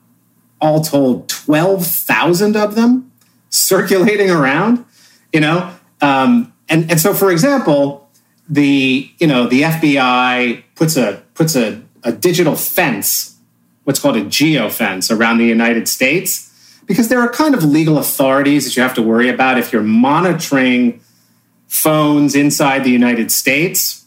all 0.61 0.83
told, 0.83 1.29
12,000 1.29 2.57
of 2.57 2.75
them 2.75 3.11
circulating 3.49 4.31
around, 4.31 4.85
you 5.33 5.41
know? 5.41 5.75
Um, 6.03 6.53
and, 6.69 6.91
and 6.91 7.01
so, 7.01 7.15
for 7.15 7.31
example, 7.31 8.05
the 8.49 9.11
you 9.19 9.27
know 9.27 9.47
the 9.47 9.63
FBI 9.63 10.63
puts 10.75 10.97
a 10.97 11.23
puts 11.35 11.57
a, 11.57 11.83
a 12.05 12.13
digital 12.13 12.55
fence, 12.55 13.37
what's 13.85 13.99
called 13.99 14.17
a 14.17 14.25
geo 14.25 14.69
fence 14.69 15.11
around 15.11 15.39
the 15.39 15.47
United 15.47 15.89
States, 15.89 16.51
because 16.87 17.09
there 17.09 17.21
are 17.21 17.29
kind 17.29 17.55
of 17.55 17.65
legal 17.65 17.99
authorities 17.99 18.65
that 18.65 18.77
you 18.77 18.83
have 18.83 18.95
to 18.95 19.03
worry 19.03 19.29
about 19.29 19.59
if 19.59 19.73
you're 19.73 19.83
monitoring 19.83 21.01
phones 21.67 22.35
inside 22.35 22.85
the 22.85 22.91
United 22.91 23.33
States. 23.33 24.07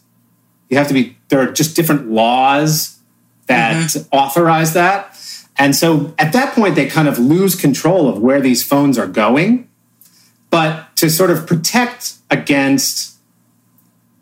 You 0.70 0.78
have 0.78 0.88
to 0.88 0.94
be 0.94 1.16
there 1.28 1.40
are 1.40 1.52
just 1.52 1.76
different 1.76 2.10
laws 2.10 2.98
that 3.46 3.76
mm-hmm. 3.76 4.16
authorize 4.16 4.72
that. 4.74 5.14
And 5.56 5.74
so 5.74 6.14
at 6.18 6.32
that 6.32 6.54
point, 6.54 6.76
they 6.76 6.86
kind 6.86 7.08
of 7.08 7.18
lose 7.18 7.54
control 7.54 8.08
of 8.08 8.20
where 8.20 8.40
these 8.40 8.62
phones 8.62 8.96
are 8.98 9.06
going. 9.06 9.68
But 10.50 10.96
to 10.96 11.10
sort 11.10 11.30
of 11.30 11.46
protect 11.46 12.14
against 12.30 13.18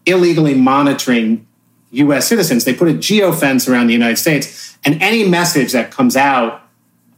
illegally 0.06 0.54
monitoring 0.54 1.45
US 1.90 2.28
citizens. 2.28 2.64
They 2.64 2.74
put 2.74 2.88
a 2.88 2.94
geofence 2.94 3.68
around 3.68 3.86
the 3.86 3.92
United 3.92 4.16
States, 4.16 4.76
and 4.84 5.00
any 5.02 5.28
message 5.28 5.72
that 5.72 5.90
comes 5.90 6.16
out 6.16 6.62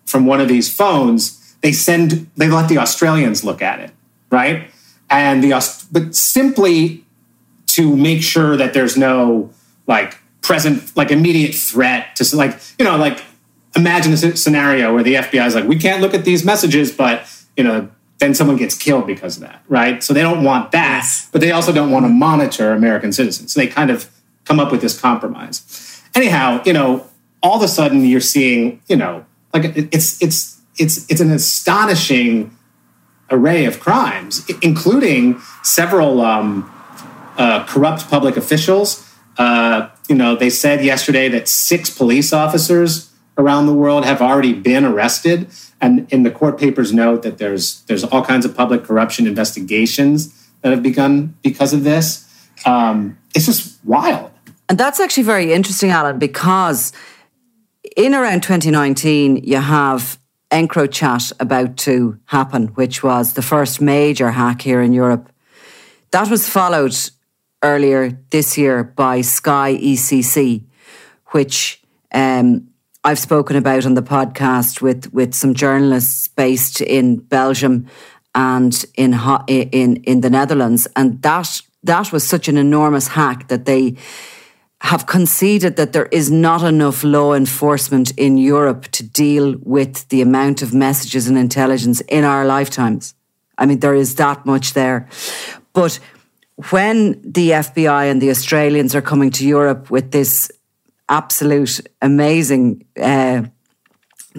from 0.06 0.26
one 0.26 0.40
of 0.40 0.48
these 0.48 0.74
phones, 0.74 1.56
they 1.60 1.72
send, 1.72 2.30
they 2.36 2.48
let 2.48 2.68
the 2.68 2.78
Australians 2.78 3.44
look 3.44 3.60
at 3.60 3.80
it, 3.80 3.90
right? 4.30 4.70
And 5.10 5.42
the, 5.42 5.50
but 5.92 6.14
simply 6.14 7.04
to 7.68 7.96
make 7.96 8.22
sure 8.22 8.56
that 8.56 8.74
there's 8.74 8.96
no 8.96 9.50
like 9.86 10.18
present, 10.42 10.96
like 10.96 11.10
immediate 11.10 11.54
threat 11.54 12.16
to, 12.16 12.36
like, 12.36 12.58
you 12.78 12.84
know, 12.84 12.96
like 12.96 13.22
imagine 13.76 14.12
a 14.12 14.36
scenario 14.36 14.94
where 14.94 15.02
the 15.02 15.14
FBI 15.14 15.46
is 15.46 15.54
like, 15.54 15.66
we 15.66 15.76
can't 15.76 16.00
look 16.00 16.14
at 16.14 16.24
these 16.24 16.44
messages, 16.44 16.90
but, 16.90 17.26
you 17.56 17.64
know, 17.64 17.88
then 18.18 18.34
someone 18.34 18.56
gets 18.56 18.76
killed 18.76 19.06
because 19.06 19.36
of 19.36 19.42
that, 19.42 19.62
right? 19.68 20.02
So 20.02 20.12
they 20.12 20.22
don't 20.22 20.42
want 20.42 20.72
that, 20.72 21.06
but 21.32 21.40
they 21.40 21.52
also 21.52 21.72
don't 21.72 21.90
want 21.90 22.04
to 22.04 22.08
monitor 22.08 22.72
American 22.72 23.12
citizens. 23.12 23.52
So 23.52 23.60
they 23.60 23.66
kind 23.66 23.90
of 23.90 24.10
come 24.48 24.58
up 24.58 24.72
with 24.72 24.80
this 24.80 24.98
compromise. 24.98 26.02
Anyhow, 26.14 26.62
you 26.64 26.72
know, 26.72 27.06
all 27.42 27.56
of 27.56 27.62
a 27.62 27.68
sudden 27.68 28.04
you're 28.04 28.20
seeing, 28.20 28.80
you 28.88 28.96
know, 28.96 29.24
like 29.52 29.64
it's 29.76 30.20
it's 30.22 30.60
it's 30.78 31.08
it's 31.10 31.20
an 31.20 31.30
astonishing 31.30 32.56
array 33.30 33.66
of 33.66 33.78
crimes, 33.78 34.48
including 34.62 35.40
several 35.62 36.22
um, 36.22 36.70
uh, 37.36 37.64
corrupt 37.66 38.08
public 38.08 38.36
officials. 38.36 39.04
Uh, 39.36 39.88
you 40.08 40.14
know, 40.14 40.34
they 40.34 40.50
said 40.50 40.82
yesterday 40.82 41.28
that 41.28 41.46
six 41.46 41.90
police 41.90 42.32
officers 42.32 43.12
around 43.36 43.66
the 43.66 43.74
world 43.74 44.04
have 44.04 44.20
already 44.20 44.52
been 44.54 44.84
arrested, 44.84 45.46
and 45.80 46.10
in 46.10 46.22
the 46.22 46.30
court 46.30 46.58
papers 46.58 46.92
note 46.92 47.22
that 47.22 47.38
there's 47.38 47.82
there's 47.82 48.02
all 48.02 48.24
kinds 48.24 48.44
of 48.46 48.56
public 48.56 48.82
corruption 48.82 49.26
investigations 49.26 50.48
that 50.62 50.70
have 50.70 50.82
begun 50.82 51.36
because 51.42 51.72
of 51.72 51.84
this. 51.84 52.24
Um, 52.64 53.18
it's 53.34 53.46
just 53.46 53.78
wild. 53.84 54.30
And 54.68 54.78
that's 54.78 55.00
actually 55.00 55.22
very 55.22 55.52
interesting, 55.52 55.90
Alan, 55.90 56.18
because 56.18 56.92
in 57.96 58.14
around 58.14 58.42
2019, 58.42 59.36
you 59.36 59.56
have 59.56 60.18
EncroChat 60.50 61.32
about 61.40 61.76
to 61.78 62.18
happen, 62.26 62.68
which 62.68 63.02
was 63.02 63.34
the 63.34 63.42
first 63.42 63.80
major 63.80 64.30
hack 64.30 64.62
here 64.62 64.80
in 64.80 64.92
Europe. 64.92 65.30
That 66.10 66.30
was 66.30 66.48
followed 66.48 66.94
earlier 67.62 68.18
this 68.30 68.56
year 68.56 68.84
by 68.84 69.22
Sky 69.22 69.76
ECC, 69.76 70.64
which 71.28 71.82
um, 72.12 72.68
I've 73.04 73.18
spoken 73.18 73.56
about 73.56 73.86
on 73.86 73.94
the 73.94 74.02
podcast 74.02 74.80
with, 74.80 75.12
with 75.12 75.34
some 75.34 75.54
journalists 75.54 76.28
based 76.28 76.80
in 76.80 77.16
Belgium 77.16 77.86
and 78.34 78.84
in 78.94 79.18
in 79.46 79.96
in 79.96 80.20
the 80.20 80.30
Netherlands, 80.30 80.86
and 80.94 81.20
that 81.22 81.60
that 81.82 82.12
was 82.12 82.22
such 82.22 82.46
an 82.48 82.56
enormous 82.56 83.08
hack 83.08 83.48
that 83.48 83.64
they 83.64 83.96
have 84.80 85.06
conceded 85.06 85.76
that 85.76 85.92
there 85.92 86.06
is 86.06 86.30
not 86.30 86.62
enough 86.62 87.02
law 87.02 87.34
enforcement 87.34 88.12
in 88.16 88.38
Europe 88.38 88.84
to 88.92 89.02
deal 89.02 89.56
with 89.62 90.08
the 90.08 90.22
amount 90.22 90.62
of 90.62 90.72
messages 90.72 91.26
and 91.26 91.36
intelligence 91.36 92.00
in 92.02 92.24
our 92.24 92.44
lifetimes. 92.44 93.14
I 93.58 93.66
mean, 93.66 93.80
there 93.80 93.94
is 93.94 94.14
that 94.14 94.46
much 94.46 94.74
there. 94.74 95.08
But 95.72 95.98
when 96.70 97.20
the 97.22 97.50
FBI 97.50 98.10
and 98.10 98.22
the 98.22 98.30
Australians 98.30 98.94
are 98.94 99.02
coming 99.02 99.30
to 99.32 99.46
Europe 99.46 99.90
with 99.90 100.12
this 100.12 100.50
absolute 101.08 101.80
amazing 102.00 102.84
uh, 103.00 103.42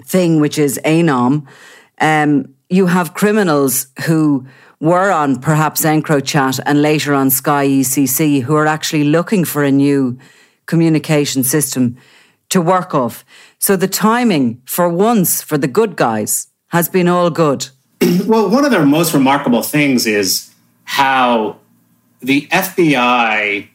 thing, 0.04 0.40
which 0.40 0.58
is 0.58 0.80
ANOM, 0.84 1.46
um, 2.00 2.54
you 2.70 2.86
have 2.86 3.14
criminals 3.14 3.88
who 4.06 4.46
were 4.80 5.10
on 5.10 5.38
perhaps 5.38 5.84
EncroChat 5.84 6.58
and 6.64 6.80
later 6.80 7.14
on 7.14 7.30
Sky 7.30 7.66
ECC 7.68 8.42
who 8.42 8.56
are 8.56 8.66
actually 8.66 9.04
looking 9.04 9.44
for 9.44 9.62
a 9.62 9.70
new 9.70 10.18
communication 10.66 11.44
system 11.44 11.96
to 12.48 12.60
work 12.60 12.94
off. 12.94 13.24
So 13.58 13.76
the 13.76 13.88
timing 13.88 14.62
for 14.64 14.88
once 14.88 15.42
for 15.42 15.58
the 15.58 15.68
good 15.68 15.96
guys 15.96 16.48
has 16.68 16.88
been 16.88 17.08
all 17.08 17.30
good. 17.30 17.68
well, 18.26 18.48
one 18.48 18.64
of 18.64 18.70
their 18.70 18.86
most 18.86 19.12
remarkable 19.12 19.62
things 19.62 20.06
is 20.06 20.50
how 20.84 21.58
the 22.20 22.46
FBI, 22.48 23.68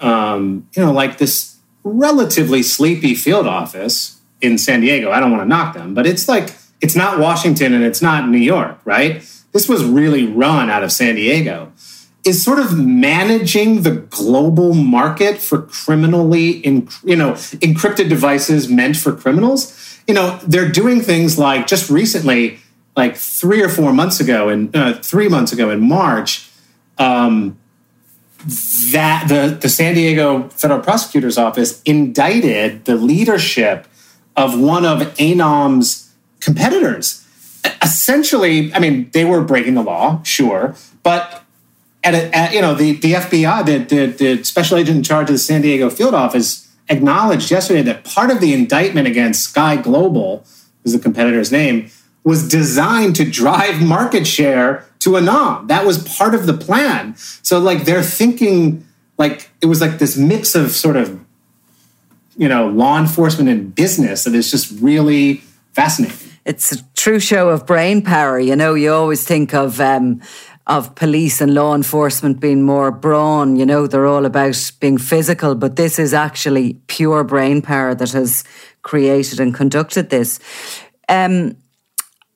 um, 0.00 0.68
you 0.74 0.82
know, 0.82 0.92
like 0.92 1.18
this 1.18 1.56
relatively 1.84 2.62
sleepy 2.62 3.14
field 3.14 3.46
office 3.46 4.20
in 4.40 4.58
San 4.58 4.80
Diego. 4.80 5.10
I 5.10 5.20
don't 5.20 5.30
want 5.30 5.42
to 5.42 5.48
knock 5.48 5.74
them, 5.74 5.94
but 5.94 6.06
it's 6.06 6.28
like 6.28 6.56
it's 6.80 6.96
not 6.96 7.18
Washington 7.18 7.72
and 7.72 7.84
it's 7.84 8.02
not 8.02 8.28
New 8.28 8.38
York, 8.38 8.78
right? 8.84 9.22
This 9.54 9.68
was 9.68 9.84
really 9.84 10.26
run 10.26 10.68
out 10.68 10.82
of 10.82 10.92
San 10.92 11.14
Diego, 11.14 11.72
is 12.24 12.42
sort 12.42 12.58
of 12.58 12.76
managing 12.76 13.82
the 13.82 13.92
global 13.92 14.74
market 14.74 15.38
for 15.38 15.62
criminally, 15.62 16.58
in, 16.58 16.88
you 17.04 17.14
know, 17.14 17.32
encrypted 17.62 18.08
devices 18.08 18.68
meant 18.68 18.96
for 18.96 19.14
criminals. 19.14 20.02
You 20.08 20.14
know, 20.14 20.38
they're 20.44 20.68
doing 20.68 21.00
things 21.00 21.38
like 21.38 21.68
just 21.68 21.88
recently, 21.88 22.58
like 22.96 23.16
three 23.16 23.62
or 23.62 23.68
four 23.68 23.92
months 23.92 24.18
ago, 24.18 24.48
and 24.48 24.74
uh, 24.74 24.94
three 24.94 25.28
months 25.28 25.52
ago 25.52 25.70
in 25.70 25.80
March, 25.80 26.50
um, 26.98 27.56
that 28.92 29.28
the, 29.28 29.56
the 29.60 29.68
San 29.68 29.94
Diego 29.94 30.48
federal 30.48 30.80
prosecutor's 30.80 31.38
office 31.38 31.80
indicted 31.82 32.86
the 32.86 32.96
leadership 32.96 33.86
of 34.36 34.58
one 34.58 34.84
of 34.84 35.00
ANOM's 35.18 36.12
competitors 36.40 37.23
essentially, 37.84 38.72
I 38.72 38.78
mean, 38.78 39.10
they 39.12 39.24
were 39.24 39.42
breaking 39.42 39.74
the 39.74 39.82
law, 39.82 40.22
sure, 40.22 40.74
but 41.02 41.44
at, 42.02 42.14
a, 42.14 42.36
at 42.36 42.52
you 42.52 42.60
know 42.60 42.74
the 42.74 42.92
the 42.92 43.12
FBI, 43.12 43.66
the, 43.66 43.78
the 43.78 44.06
the 44.06 44.44
special 44.44 44.78
agent 44.78 44.96
in 44.98 45.02
charge 45.02 45.28
of 45.28 45.34
the 45.34 45.38
San 45.38 45.62
Diego 45.62 45.90
field 45.90 46.14
office, 46.14 46.70
acknowledged 46.88 47.50
yesterday 47.50 47.82
that 47.82 48.04
part 48.04 48.30
of 48.30 48.40
the 48.40 48.52
indictment 48.52 49.06
against 49.06 49.44
Sky 49.44 49.76
Global, 49.76 50.44
is 50.84 50.92
the 50.92 50.98
competitor's 50.98 51.52
name, 51.52 51.90
was 52.24 52.48
designed 52.48 53.16
to 53.16 53.30
drive 53.30 53.82
market 53.82 54.26
share 54.26 54.86
to 55.00 55.10
ANOM. 55.10 55.68
That 55.68 55.84
was 55.84 55.98
part 56.16 56.34
of 56.34 56.46
the 56.46 56.54
plan. 56.54 57.16
So 57.16 57.58
like 57.58 57.84
they're 57.84 58.02
thinking 58.02 58.86
like 59.18 59.50
it 59.60 59.66
was 59.66 59.80
like 59.80 59.98
this 59.98 60.16
mix 60.16 60.54
of 60.54 60.72
sort 60.72 60.96
of 60.96 61.20
you 62.36 62.48
know 62.48 62.68
law 62.68 62.98
enforcement 62.98 63.48
and 63.48 63.74
business 63.74 64.24
that 64.24 64.34
is 64.34 64.50
just 64.50 64.80
really 64.80 65.42
fascinating 65.72 66.33
it's 66.44 66.72
a 66.72 66.82
true 66.94 67.20
show 67.20 67.48
of 67.48 67.66
brain 67.66 68.02
power. 68.02 68.38
You 68.38 68.56
know, 68.56 68.74
you 68.74 68.92
always 68.92 69.24
think 69.24 69.54
of 69.54 69.80
um, 69.80 70.20
of 70.66 70.94
police 70.94 71.40
and 71.40 71.54
law 71.54 71.74
enforcement 71.74 72.40
being 72.40 72.62
more 72.62 72.90
brawn. 72.90 73.56
You 73.56 73.66
know, 73.66 73.86
they're 73.86 74.06
all 74.06 74.24
about 74.24 74.72
being 74.80 74.98
physical, 74.98 75.54
but 75.54 75.76
this 75.76 75.98
is 75.98 76.14
actually 76.14 76.74
pure 76.86 77.24
brain 77.24 77.62
power 77.62 77.94
that 77.94 78.12
has 78.12 78.44
created 78.82 79.40
and 79.40 79.54
conducted 79.54 80.10
this. 80.10 80.40
Um, 81.08 81.56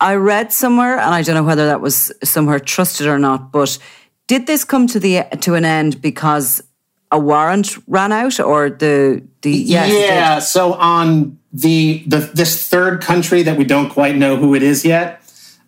I 0.01 0.15
read 0.15 0.53
somewhere, 0.53 0.99
and 0.99 1.15
I 1.15 1.23
don't 1.23 1.35
know 1.35 1.43
whether 1.43 1.67
that 1.67 1.81
was 1.81 2.13
somewhere 2.23 2.61
trusted 2.61 3.07
or 3.07 3.19
not, 3.19 3.51
but 3.51 3.79
did 4.27 4.47
this 4.47 4.65
come 4.65 4.87
to 4.89 5.01
the 5.01 5.25
to 5.41 5.55
an 5.55 5.65
end 5.65 6.01
because 6.01 6.63
a 7.11 7.19
warrant 7.19 7.77
ran 7.87 8.13
out, 8.13 8.39
or 8.39 8.71
the 8.71 9.23
the 9.43 9.51
yes, 9.51 9.91
yeah? 9.91 10.39
So 10.39 10.75
on 10.75 11.39
the, 11.53 12.05
the 12.07 12.31
this 12.35 12.69
third 12.69 13.03
country 13.03 13.43
that 13.43 13.57
we 13.57 13.65
don't 13.65 13.89
quite 13.89 14.17
know 14.17 14.37
who 14.37 14.55
it 14.55 14.63
is 14.63 14.85
yet, 14.85 15.23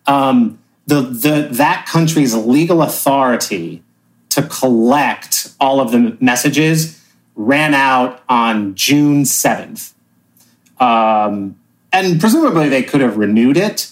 um, 0.05 0.59
the 0.87 1.01
the 1.01 1.47
that 1.51 1.85
country's 1.87 2.35
legal 2.35 2.81
authority 2.81 3.83
to 4.29 4.43
collect 4.43 5.53
all 5.59 5.79
of 5.79 5.91
the 5.91 6.17
messages 6.19 7.01
ran 7.35 7.73
out 7.73 8.21
on 8.29 8.75
June 8.75 9.25
seventh, 9.25 9.93
um, 10.79 11.57
and 11.91 12.19
presumably 12.19 12.69
they 12.69 12.83
could 12.83 13.01
have 13.01 13.17
renewed 13.17 13.57
it, 13.57 13.91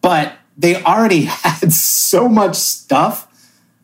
but 0.00 0.34
they 0.58 0.82
already 0.82 1.22
had 1.28 1.72
so 1.72 2.28
much 2.28 2.56
stuff 2.56 3.28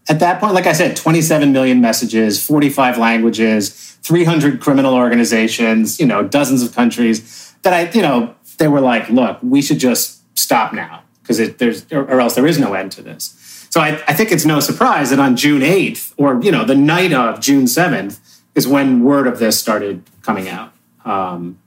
at 0.08 0.20
that 0.20 0.40
point. 0.40 0.54
Like 0.54 0.66
I 0.66 0.72
said, 0.72 0.96
twenty 0.96 1.22
seven 1.22 1.52
million 1.52 1.80
messages, 1.80 2.44
forty 2.44 2.68
five 2.68 2.98
languages 2.98 3.87
300 4.02 4.60
criminal 4.60 4.94
organizations, 4.94 5.98
you 6.00 6.06
know, 6.06 6.22
dozens 6.22 6.62
of 6.62 6.74
countries 6.74 7.54
that 7.62 7.72
I, 7.72 7.90
you 7.90 8.02
know, 8.02 8.34
they 8.58 8.68
were 8.68 8.80
like, 8.80 9.08
look, 9.10 9.38
we 9.42 9.62
should 9.62 9.78
just 9.78 10.22
stop 10.38 10.72
now 10.72 11.02
because 11.22 11.54
there's, 11.56 11.90
or 11.92 12.20
else 12.20 12.34
there 12.34 12.46
is 12.46 12.58
no 12.58 12.74
end 12.74 12.92
to 12.92 13.02
this. 13.02 13.66
So 13.70 13.80
I, 13.80 14.02
I 14.08 14.14
think 14.14 14.32
it's 14.32 14.46
no 14.46 14.60
surprise 14.60 15.10
that 15.10 15.18
on 15.18 15.36
June 15.36 15.60
8th 15.60 16.14
or, 16.16 16.42
you 16.42 16.50
know, 16.50 16.64
the 16.64 16.74
night 16.74 17.12
of 17.12 17.40
June 17.40 17.64
7th 17.64 18.18
is 18.54 18.66
when 18.66 19.04
word 19.04 19.26
of 19.26 19.38
this 19.38 19.60
started 19.60 20.02
coming 20.22 20.48
out. 20.48 20.72
Um, 21.04 21.58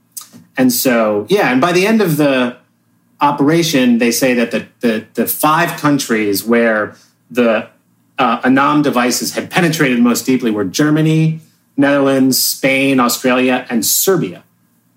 and 0.56 0.72
so, 0.72 1.26
yeah, 1.28 1.52
and 1.52 1.60
by 1.60 1.72
the 1.72 1.86
end 1.86 2.02
of 2.02 2.16
the 2.16 2.56
operation, 3.20 3.98
they 3.98 4.10
say 4.10 4.34
that 4.34 4.50
the, 4.50 4.66
the, 4.80 5.06
the 5.14 5.26
five 5.26 5.80
countries 5.80 6.44
where 6.44 6.96
the 7.30 7.68
uh, 8.18 8.40
Anom 8.42 8.82
devices 8.82 9.34
had 9.34 9.50
penetrated 9.50 10.00
most 10.00 10.26
deeply 10.26 10.50
were 10.50 10.64
Germany, 10.64 11.40
Netherlands, 11.76 12.38
Spain, 12.38 13.00
Australia, 13.00 13.66
and 13.70 13.84
Serbia. 13.84 14.44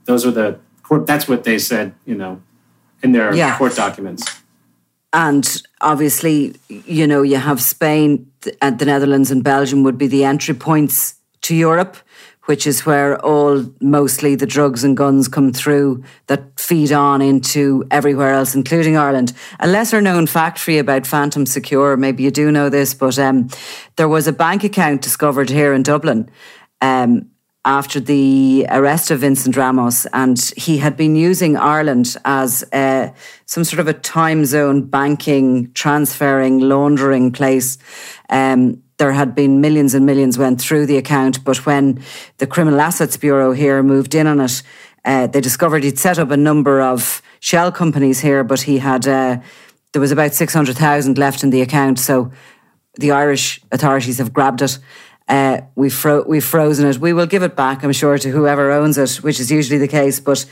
Those 0.06 0.26
are 0.26 0.32
the 0.32 0.60
court. 0.84 1.06
That's 1.06 1.28
what 1.28 1.44
they 1.44 1.58
said, 1.58 1.94
you 2.06 2.16
know, 2.16 2.42
in 3.02 3.12
their 3.12 3.34
yeah. 3.34 3.58
court 3.58 3.76
documents. 3.76 4.24
And 5.14 5.62
obviously, 5.80 6.56
you 6.68 7.08
know, 7.08 7.22
you 7.22 7.38
have 7.38 7.62
Spain, 7.62 8.30
and 8.62 8.78
the 8.80 8.86
Netherlands, 8.86 9.32
and 9.32 9.44
Belgium 9.44 9.84
would 9.84 9.98
be 9.98 10.08
the 10.08 10.26
entry 10.26 10.54
points 10.54 11.16
to 11.44 11.56
Europe, 11.56 11.96
which 12.46 12.68
is 12.68 12.86
where 12.86 13.18
all 13.24 13.66
mostly 13.80 14.36
the 14.36 14.46
drugs 14.46 14.84
and 14.84 14.98
guns 14.98 15.28
come 15.28 15.54
through 15.54 16.04
that 16.28 16.60
feed 16.60 16.92
on 16.92 17.22
into 17.22 17.86
everywhere 17.90 18.34
else, 18.34 18.54
including 18.54 18.98
Ireland. 18.98 19.32
A 19.60 19.68
lesser 19.68 20.02
known 20.02 20.28
fact 20.28 20.60
for 20.60 20.72
you 20.72 20.82
about 20.82 21.08
Phantom 21.08 21.46
Secure, 21.46 21.98
maybe 21.98 22.24
you 22.24 22.32
do 22.32 22.52
know 22.52 22.70
this, 22.70 22.94
but 22.94 23.18
um, 23.18 23.48
there 23.96 24.10
was 24.10 24.28
a 24.28 24.34
bank 24.34 24.64
account 24.64 25.02
discovered 25.02 25.50
here 25.50 25.74
in 25.74 25.82
Dublin 25.82 26.30
um, 26.86 27.32
after 27.64 28.00
the 28.00 28.68
arrest 28.70 29.10
of 29.10 29.22
Vincent 29.22 29.58
Ramos, 29.58 30.06
and 30.14 30.40
he 30.56 30.78
had 30.78 30.96
been 30.96 31.16
using 31.16 31.58
Ireland 31.58 32.16
as 32.24 32.64
some 33.46 33.64
sort 33.64 33.80
of 33.80 33.88
a 33.88 33.94
time 33.94 34.46
zone 34.46 34.84
banking, 34.84 35.72
transferring, 35.74 36.60
laundering 36.60 37.32
place. 37.32 37.80
Um, 38.30 38.84
there 38.98 39.14
had 39.14 39.34
been 39.34 39.62
millions 39.62 39.96
and 39.96 40.06
millions 40.06 40.38
went 40.38 40.62
through 40.62 40.86
the 40.86 40.98
account, 40.98 41.44
but 41.44 41.66
when 41.66 42.04
the 42.38 42.48
Criminal 42.48 42.80
Assets 42.80 43.18
Bureau 43.18 43.52
here 43.52 43.82
moved 43.82 44.14
in 44.14 44.28
on 44.28 44.40
it, 44.40 44.62
uh, 45.04 45.26
they 45.28 45.42
discovered 45.42 45.84
he'd 45.84 46.00
set 46.00 46.20
up 46.20 46.30
a 46.30 46.38
number 46.38 46.82
of 46.82 47.22
shell 47.40 47.72
companies 47.72 48.20
here, 48.20 48.44
but 48.44 48.62
he 48.62 48.78
had 48.78 49.08
uh, 49.08 49.38
there 49.92 50.02
was 50.02 50.12
about 50.12 50.36
six 50.36 50.54
hundred 50.54 50.78
thousand 50.78 51.18
left 51.18 51.44
in 51.44 51.50
the 51.50 51.62
account, 51.62 52.00
so 52.00 52.32
the 53.00 53.12
Irish 53.12 53.60
authorities 53.72 54.20
have 54.20 54.34
grabbed 54.34 54.62
it 54.62 54.78
Uh, 55.28 55.62
we've, 55.76 55.94
fro- 55.94 56.24
we've 56.28 56.44
frozen 56.46 56.88
it. 56.88 57.00
We 57.00 57.14
will 57.14 57.26
give 57.26 57.44
it 57.44 57.56
back, 57.56 57.84
I'm 57.84 57.92
sure, 57.92 58.18
to 58.18 58.30
whoever 58.30 58.72
owns 58.72 58.98
it, 58.98 59.16
which 59.24 59.40
is 59.40 59.52
usually 59.52 59.80
the 59.80 59.88
case. 59.88 60.20
But, 60.20 60.46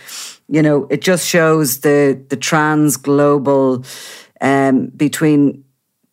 you 0.47 0.61
know, 0.61 0.87
it 0.89 1.01
just 1.01 1.27
shows 1.27 1.81
the, 1.81 2.19
the 2.29 2.37
trans 2.37 2.97
global 2.97 3.85
um, 4.41 4.87
between 4.87 5.63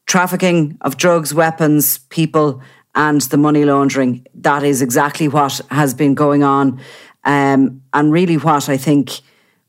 trafficking 0.06 0.76
of 0.82 0.96
drugs, 0.96 1.32
weapons, 1.32 1.98
people, 2.10 2.60
and 2.94 3.20
the 3.22 3.36
money 3.36 3.64
laundering. 3.64 4.26
That 4.34 4.62
is 4.62 4.82
exactly 4.82 5.28
what 5.28 5.60
has 5.70 5.94
been 5.94 6.14
going 6.14 6.42
on. 6.42 6.80
Um, 7.24 7.82
and 7.92 8.12
really, 8.12 8.36
what 8.36 8.68
I 8.68 8.76
think 8.76 9.20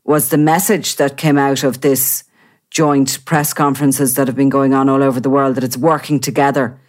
was 0.03 0.29
the 0.29 0.37
message 0.37 0.97
that 0.97 1.17
came 1.17 1.37
out 1.37 1.63
of 1.63 1.81
this 1.81 2.23
joint 2.69 3.23
press 3.25 3.53
conferences 3.53 4.15
that 4.15 4.27
have 4.27 4.35
been 4.35 4.49
going 4.49 4.73
on 4.73 4.89
all 4.89 5.03
over 5.03 5.19
the 5.19 5.29
world 5.29 5.55
that 5.55 5.63
it's 5.63 5.77
working 5.77 6.19
together 6.19 6.79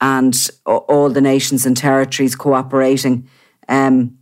and 0.00 0.34
all 0.66 1.10
the 1.10 1.20
nations 1.20 1.66
and 1.66 1.76
territories 1.76 2.34
cooperating. 2.34 3.28
Um, 3.68 4.18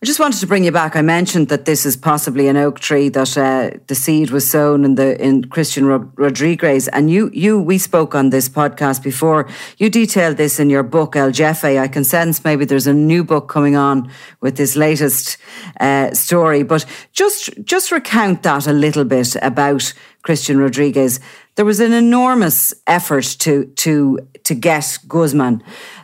I 0.00 0.06
just 0.06 0.20
wanted 0.20 0.38
to 0.38 0.46
bring 0.46 0.62
you 0.62 0.70
back. 0.70 0.94
I 0.94 1.02
mentioned 1.02 1.48
that 1.48 1.64
this 1.64 1.84
is 1.84 1.96
possibly 1.96 2.46
an 2.46 2.56
oak 2.56 2.78
tree 2.78 3.08
that 3.08 3.36
uh, 3.36 3.70
the 3.88 3.96
seed 3.96 4.30
was 4.30 4.48
sown 4.48 4.84
in 4.84 4.94
the 4.94 5.20
in 5.20 5.48
Christian 5.48 5.86
Rodriguez, 5.86 6.86
and 6.86 7.10
you 7.10 7.30
you 7.32 7.60
we 7.60 7.78
spoke 7.78 8.14
on 8.14 8.30
this 8.30 8.48
podcast 8.48 9.02
before. 9.02 9.48
You 9.76 9.90
detailed 9.90 10.36
this 10.36 10.60
in 10.60 10.70
your 10.70 10.84
book 10.84 11.16
El 11.16 11.32
Jefe. 11.32 11.64
I 11.64 11.88
can 11.88 12.04
sense 12.04 12.44
maybe 12.44 12.64
there's 12.64 12.86
a 12.86 12.94
new 12.94 13.24
book 13.24 13.48
coming 13.48 13.74
on 13.74 14.08
with 14.40 14.56
this 14.56 14.76
latest 14.76 15.36
uh, 15.80 16.14
story, 16.14 16.62
but 16.62 16.86
just 17.12 17.50
just 17.64 17.90
recount 17.90 18.44
that 18.44 18.68
a 18.68 18.72
little 18.72 19.04
bit 19.04 19.34
about 19.42 19.92
Christian 20.22 20.58
Rodriguez. 20.58 21.20
There 21.54 21.64
was 21.64 21.80
an 21.80 21.92
enormous 21.92 22.74
effort 22.86 23.24
to 23.40 23.64
to 23.76 24.18
to 24.44 24.54
get 24.54 24.98
Guzman, 25.08 25.62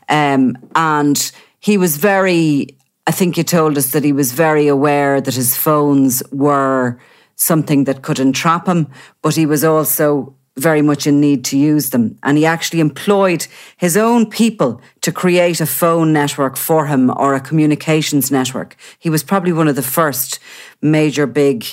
um, 0.09 0.57
and 0.74 1.33
he 1.61 1.79
was 1.79 1.96
very 1.96 2.77
I 3.07 3.11
think 3.11 3.37
you 3.37 3.44
told 3.44 3.77
us 3.77 3.90
that 3.90 4.05
he 4.05 4.12
was 4.12 4.33
very 4.33 4.66
aware 4.66 5.20
that 5.20 5.35
his 5.35 5.57
phones 5.57 6.22
were 6.33 6.98
something 7.37 7.85
that 7.85 8.03
could 8.03 8.18
entrap 8.18 8.66
him, 8.66 8.87
but 9.20 9.35
he 9.35 9.44
was 9.44 9.62
also 9.62 10.35
very 10.57 10.83
much 10.83 11.07
in 11.07 11.20
need 11.20 11.44
to 11.44 11.59
use 11.59 11.90
them. 11.90 12.16
And 12.22 12.38
he 12.38 12.46
actually 12.46 12.81
employed 12.81 13.46
his 13.77 13.96
own 13.96 14.31
people 14.31 14.81
to 15.00 15.12
create 15.12 15.61
a 15.61 15.66
phone 15.66 16.12
network 16.12 16.57
for 16.57 16.87
him 16.87 17.11
or 17.11 17.35
a 17.35 17.40
communications 17.40 18.31
network. 18.31 18.77
He 18.98 19.11
was 19.11 19.24
probably 19.24 19.53
one 19.53 19.68
of 19.68 19.77
the 19.77 19.83
first 19.83 20.38
major 20.81 21.27
big 21.27 21.66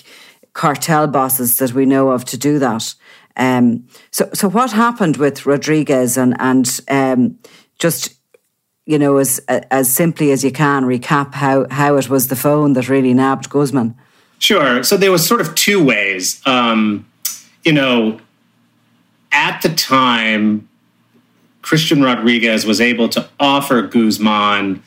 cartel 0.53 1.07
bosses 1.07 1.57
that 1.57 1.73
we 1.73 1.85
know 1.85 2.11
of 2.11 2.25
to 2.25 2.37
do 2.37 2.59
that. 2.59 2.93
Um, 3.37 3.87
so, 4.11 4.29
so 4.33 4.49
what 4.49 4.71
happened 4.71 5.17
with 5.17 5.45
Rodriguez 5.45 6.17
and 6.17 6.35
and 6.39 6.79
um, 6.89 7.39
just 7.79 8.15
you 8.85 8.99
know, 8.99 9.17
as 9.17 9.39
as 9.47 9.93
simply 9.93 10.31
as 10.31 10.43
you 10.43 10.51
can, 10.51 10.83
recap 10.83 11.33
how 11.33 11.67
how 11.69 11.95
it 11.97 12.09
was 12.09 12.27
the 12.27 12.35
phone 12.35 12.73
that 12.73 12.89
really 12.89 13.13
nabbed 13.13 13.49
Guzman. 13.49 13.95
Sure. 14.39 14.83
So 14.83 14.97
there 14.97 15.11
was 15.11 15.25
sort 15.25 15.39
of 15.39 15.53
two 15.55 15.83
ways. 15.83 16.41
Um, 16.47 17.05
you 17.63 17.71
know, 17.71 18.19
at 19.31 19.61
the 19.61 19.69
time, 19.69 20.67
Christian 21.61 22.01
Rodriguez 22.01 22.65
was 22.65 22.81
able 22.81 23.07
to 23.09 23.29
offer 23.39 23.83
Guzman, 23.83 24.81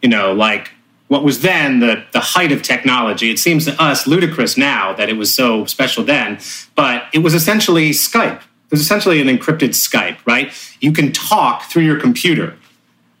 you 0.00 0.08
know, 0.08 0.32
like 0.32 0.70
what 1.12 1.22
was 1.22 1.42
then 1.42 1.80
the, 1.80 2.02
the 2.12 2.20
height 2.20 2.52
of 2.52 2.62
technology. 2.62 3.30
It 3.30 3.38
seems 3.38 3.66
to 3.66 3.82
us 3.82 4.06
ludicrous 4.06 4.56
now 4.56 4.94
that 4.94 5.10
it 5.10 5.18
was 5.18 5.30
so 5.32 5.66
special 5.66 6.04
then, 6.04 6.38
but 6.74 7.04
it 7.12 7.18
was 7.18 7.34
essentially 7.34 7.90
Skype. 7.90 8.38
It 8.38 8.70
was 8.70 8.80
essentially 8.80 9.20
an 9.20 9.28
encrypted 9.28 9.74
Skype, 9.74 10.16
right? 10.24 10.50
You 10.80 10.90
can 10.90 11.12
talk 11.12 11.64
through 11.64 11.82
your 11.82 12.00
computer 12.00 12.56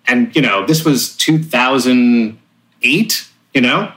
and 0.06 0.34
you 0.34 0.42
know 0.42 0.64
this 0.66 0.86
was 0.86 1.14
2008 1.16 3.28
you 3.54 3.60
know 3.60 3.92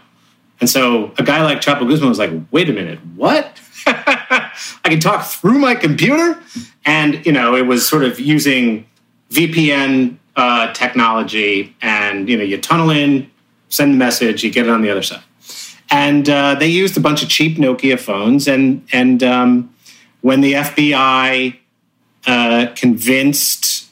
and 0.60 0.69
so 0.69 1.13
a 1.17 1.23
guy 1.23 1.41
like 1.41 1.62
chapo 1.62 1.88
guzman 1.88 2.10
was 2.10 2.19
like 2.19 2.31
wait 2.51 2.69
a 2.69 2.73
minute 2.73 2.99
what 3.15 3.60
i 3.88 4.51
can 4.84 4.99
talk 4.99 5.25
through 5.25 5.58
my 5.58 5.73
computer 5.73 6.38
and 6.86 7.25
you 7.25 7.31
know 7.31 7.55
it 7.55 7.65
was 7.65 7.88
sort 7.88 8.03
of 8.03 8.19
using 8.19 8.86
vpn 9.31 10.17
uh, 10.36 10.73
technology 10.73 11.73
and 11.81 12.29
you 12.29 12.38
know 12.38 12.43
you 12.43 12.60
tunnel 12.60 12.89
in 12.89 13.31
send 13.76 13.94
the 13.94 13.98
message 13.98 14.44
you 14.44 14.52
get 14.52 14.66
it 14.66 14.72
on 14.72 14.82
the 14.82 14.90
other 14.90 15.04
side 15.04 15.24
and 15.92 16.30
uh, 16.30 16.56
they 16.56 16.68
used 16.68 16.98
a 16.98 17.00
bunch 17.00 17.22
of 17.24 17.30
cheap 17.30 17.58
nokia 17.58 18.00
phones 18.00 18.48
and 18.48 18.86
and 18.92 19.24
um, 19.24 19.74
when 20.22 20.42
the 20.42 20.54
fbi 20.54 21.58
uh, 22.28 22.68
convinced 22.76 23.86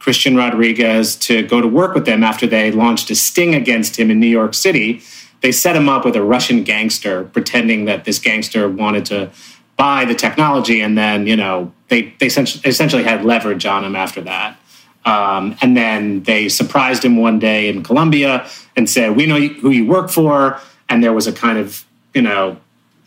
Christian 0.00 0.34
Rodriguez 0.34 1.14
to 1.16 1.42
go 1.42 1.60
to 1.60 1.68
work 1.68 1.94
with 1.94 2.06
them 2.06 2.24
after 2.24 2.46
they 2.46 2.72
launched 2.72 3.10
a 3.10 3.14
sting 3.14 3.54
against 3.54 3.98
him 3.98 4.10
in 4.10 4.18
New 4.18 4.26
York 4.26 4.54
City. 4.54 5.02
They 5.42 5.52
set 5.52 5.76
him 5.76 5.88
up 5.88 6.04
with 6.04 6.16
a 6.16 6.22
Russian 6.22 6.64
gangster, 6.64 7.24
pretending 7.24 7.84
that 7.84 8.04
this 8.04 8.18
gangster 8.18 8.68
wanted 8.68 9.04
to 9.06 9.30
buy 9.76 10.04
the 10.04 10.14
technology, 10.14 10.80
and 10.80 10.96
then 10.96 11.26
you 11.26 11.36
know 11.36 11.72
they 11.88 12.14
they 12.18 12.26
essentially 12.26 13.04
had 13.04 13.24
leverage 13.24 13.66
on 13.66 13.84
him 13.84 13.94
after 13.94 14.20
that. 14.22 14.56
Um, 15.04 15.56
and 15.62 15.76
then 15.76 16.24
they 16.24 16.48
surprised 16.48 17.04
him 17.04 17.16
one 17.16 17.38
day 17.38 17.68
in 17.68 17.82
Colombia 17.82 18.46
and 18.80 18.88
said, 18.88 19.14
"We 19.14 19.26
know 19.26 19.38
who 19.38 19.68
you 19.68 19.84
work 19.84 20.08
for." 20.08 20.58
And 20.88 21.04
there 21.04 21.12
was 21.12 21.26
a 21.26 21.34
kind 21.34 21.58
of 21.58 21.84
you 22.14 22.22
know 22.22 22.56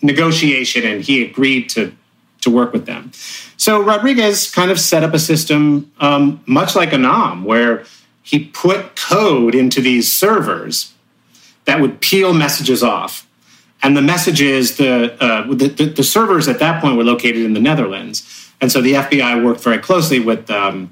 negotiation, 0.03 0.85
and 0.85 1.01
he 1.01 1.25
agreed 1.25 1.67
to 1.69 1.91
to 2.41 2.51
work 2.51 2.73
with 2.73 2.85
them. 2.85 3.11
So 3.57 3.81
Rodriguez 3.81 4.51
kind 4.51 4.69
of 4.69 4.79
set 4.79 5.03
up 5.03 5.15
a 5.15 5.19
system 5.19 5.91
um, 5.99 6.43
much 6.45 6.75
like 6.75 6.91
Anom, 6.91 7.43
where 7.43 7.85
he 8.21 8.45
put 8.45 8.95
code 8.95 9.55
into 9.55 9.81
these 9.81 10.11
servers 10.13 10.93
that 11.65 11.81
would 11.81 12.01
peel 12.01 12.33
messages 12.33 12.83
off. 12.83 13.27
And 13.81 13.97
the 13.97 14.01
messages, 14.01 14.77
the, 14.77 15.17
uh, 15.21 15.47
the, 15.47 15.67
the, 15.67 15.85
the, 15.85 16.03
servers 16.03 16.47
at 16.47 16.59
that 16.59 16.81
point 16.81 16.97
were 16.97 17.03
located 17.03 17.41
in 17.43 17.53
the 17.53 17.59
Netherlands. 17.59 18.51
And 18.61 18.71
so 18.71 18.81
the 18.81 18.93
FBI 18.93 19.43
worked 19.43 19.61
very 19.61 19.79
closely 19.79 20.19
with 20.19 20.49
um, 20.49 20.89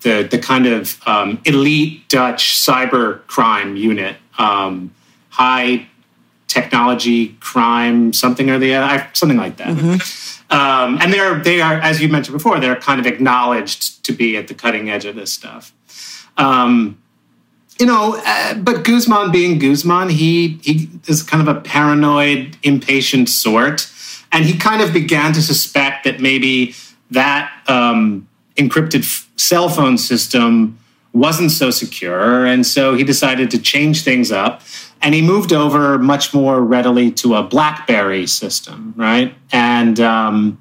the, 0.00 0.26
the 0.30 0.38
kind 0.38 0.66
of 0.66 1.00
um, 1.06 1.40
elite 1.44 2.08
Dutch 2.08 2.56
cyber 2.56 3.26
crime 3.26 3.76
unit, 3.76 4.16
um, 4.38 4.94
high 5.30 5.86
technology 6.48 7.36
crime, 7.40 8.12
something 8.12 8.50
or 8.50 8.58
the 8.58 8.74
other, 8.74 9.08
something 9.12 9.38
like 9.38 9.56
that. 9.56 9.68
Mm-hmm. 9.68 10.52
Um, 10.52 10.98
and 11.00 11.12
they're 11.12 11.38
they 11.40 11.60
are, 11.60 11.74
as 11.74 12.00
you 12.00 12.08
mentioned 12.08 12.36
before, 12.36 12.60
they're 12.60 12.76
kind 12.76 13.00
of 13.00 13.06
acknowledged 13.06 14.04
to 14.04 14.12
be 14.12 14.36
at 14.36 14.48
the 14.48 14.54
cutting 14.54 14.88
edge 14.88 15.04
of 15.04 15.16
this 15.16 15.32
stuff. 15.32 15.72
Um, 16.36 17.02
you 17.80 17.86
know, 17.86 18.20
uh, 18.24 18.54
but 18.54 18.84
Guzman 18.84 19.32
being 19.32 19.58
Guzman, 19.58 20.08
he 20.10 20.58
he 20.62 20.88
is 21.06 21.22
kind 21.22 21.46
of 21.46 21.54
a 21.54 21.60
paranoid, 21.60 22.56
impatient 22.62 23.28
sort, 23.28 23.90
and 24.32 24.44
he 24.44 24.56
kind 24.56 24.82
of 24.82 24.92
began 24.92 25.32
to 25.32 25.42
suspect 25.42 26.04
that 26.04 26.20
maybe 26.20 26.74
that 27.10 27.50
um, 27.66 28.28
encrypted 28.56 29.04
cell 29.36 29.68
phone 29.68 29.98
system 29.98 30.78
wasn't 31.12 31.50
so 31.50 31.70
secure, 31.70 32.44
and 32.44 32.66
so 32.66 32.94
he 32.94 33.04
decided 33.04 33.50
to 33.50 33.58
change 33.58 34.02
things 34.02 34.30
up 34.30 34.62
and 35.02 35.14
he 35.14 35.22
moved 35.22 35.52
over 35.52 35.98
much 35.98 36.34
more 36.34 36.60
readily 36.60 37.10
to 37.12 37.34
a 37.34 37.42
BlackBerry 37.42 38.26
system, 38.26 38.94
right? 38.96 39.34
And 39.52 40.00
um, 40.00 40.60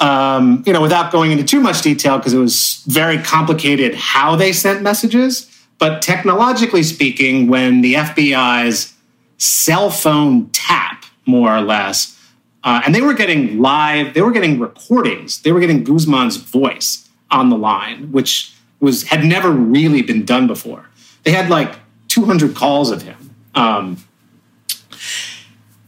um, 0.00 0.62
you 0.66 0.72
know, 0.72 0.80
without 0.80 1.12
going 1.12 1.30
into 1.30 1.44
too 1.44 1.60
much 1.60 1.82
detail, 1.82 2.18
because 2.18 2.32
it 2.32 2.38
was 2.38 2.82
very 2.86 3.18
complicated 3.18 3.94
how 3.94 4.36
they 4.36 4.52
sent 4.52 4.82
messages. 4.82 5.50
But 5.78 6.02
technologically 6.02 6.82
speaking, 6.82 7.48
when 7.48 7.80
the 7.80 7.94
FBI's 7.94 8.94
cell 9.38 9.90
phone 9.90 10.48
tap, 10.50 11.04
more 11.26 11.54
or 11.54 11.60
less, 11.60 12.18
uh, 12.62 12.82
and 12.84 12.94
they 12.94 13.02
were 13.02 13.14
getting 13.14 13.60
live, 13.60 14.14
they 14.14 14.22
were 14.22 14.32
getting 14.32 14.58
recordings, 14.58 15.42
they 15.42 15.52
were 15.52 15.60
getting 15.60 15.84
Guzman's 15.84 16.36
voice 16.36 17.03
on 17.34 17.50
the 17.50 17.58
line, 17.58 18.12
which 18.12 18.54
was 18.80 19.02
had 19.04 19.24
never 19.24 19.50
really 19.50 20.00
been 20.00 20.24
done 20.24 20.46
before. 20.46 20.88
They 21.24 21.32
had 21.32 21.50
like 21.50 21.74
200 22.08 22.54
calls 22.54 22.90
of 22.90 23.02
him 23.02 23.24
um, 23.54 24.02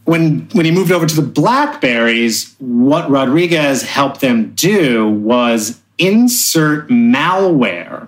when 0.05 0.47
when 0.53 0.65
he 0.65 0.71
moved 0.71 0.91
over 0.91 1.05
to 1.05 1.15
the 1.15 1.21
Blackberries, 1.21 2.55
what 2.59 3.09
Rodriguez 3.09 3.83
helped 3.83 4.21
them 4.21 4.53
do 4.55 5.09
was 5.09 5.81
insert 5.97 6.87
malware 6.89 8.07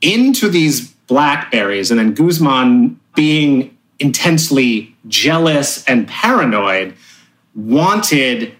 into 0.00 0.48
these 0.48 0.88
Blackberries, 1.06 1.90
and 1.90 1.98
then 1.98 2.14
Guzman, 2.14 3.00
being 3.14 3.76
intensely 3.98 4.94
jealous 5.08 5.84
and 5.86 6.06
paranoid, 6.06 6.94
wanted 7.54 8.54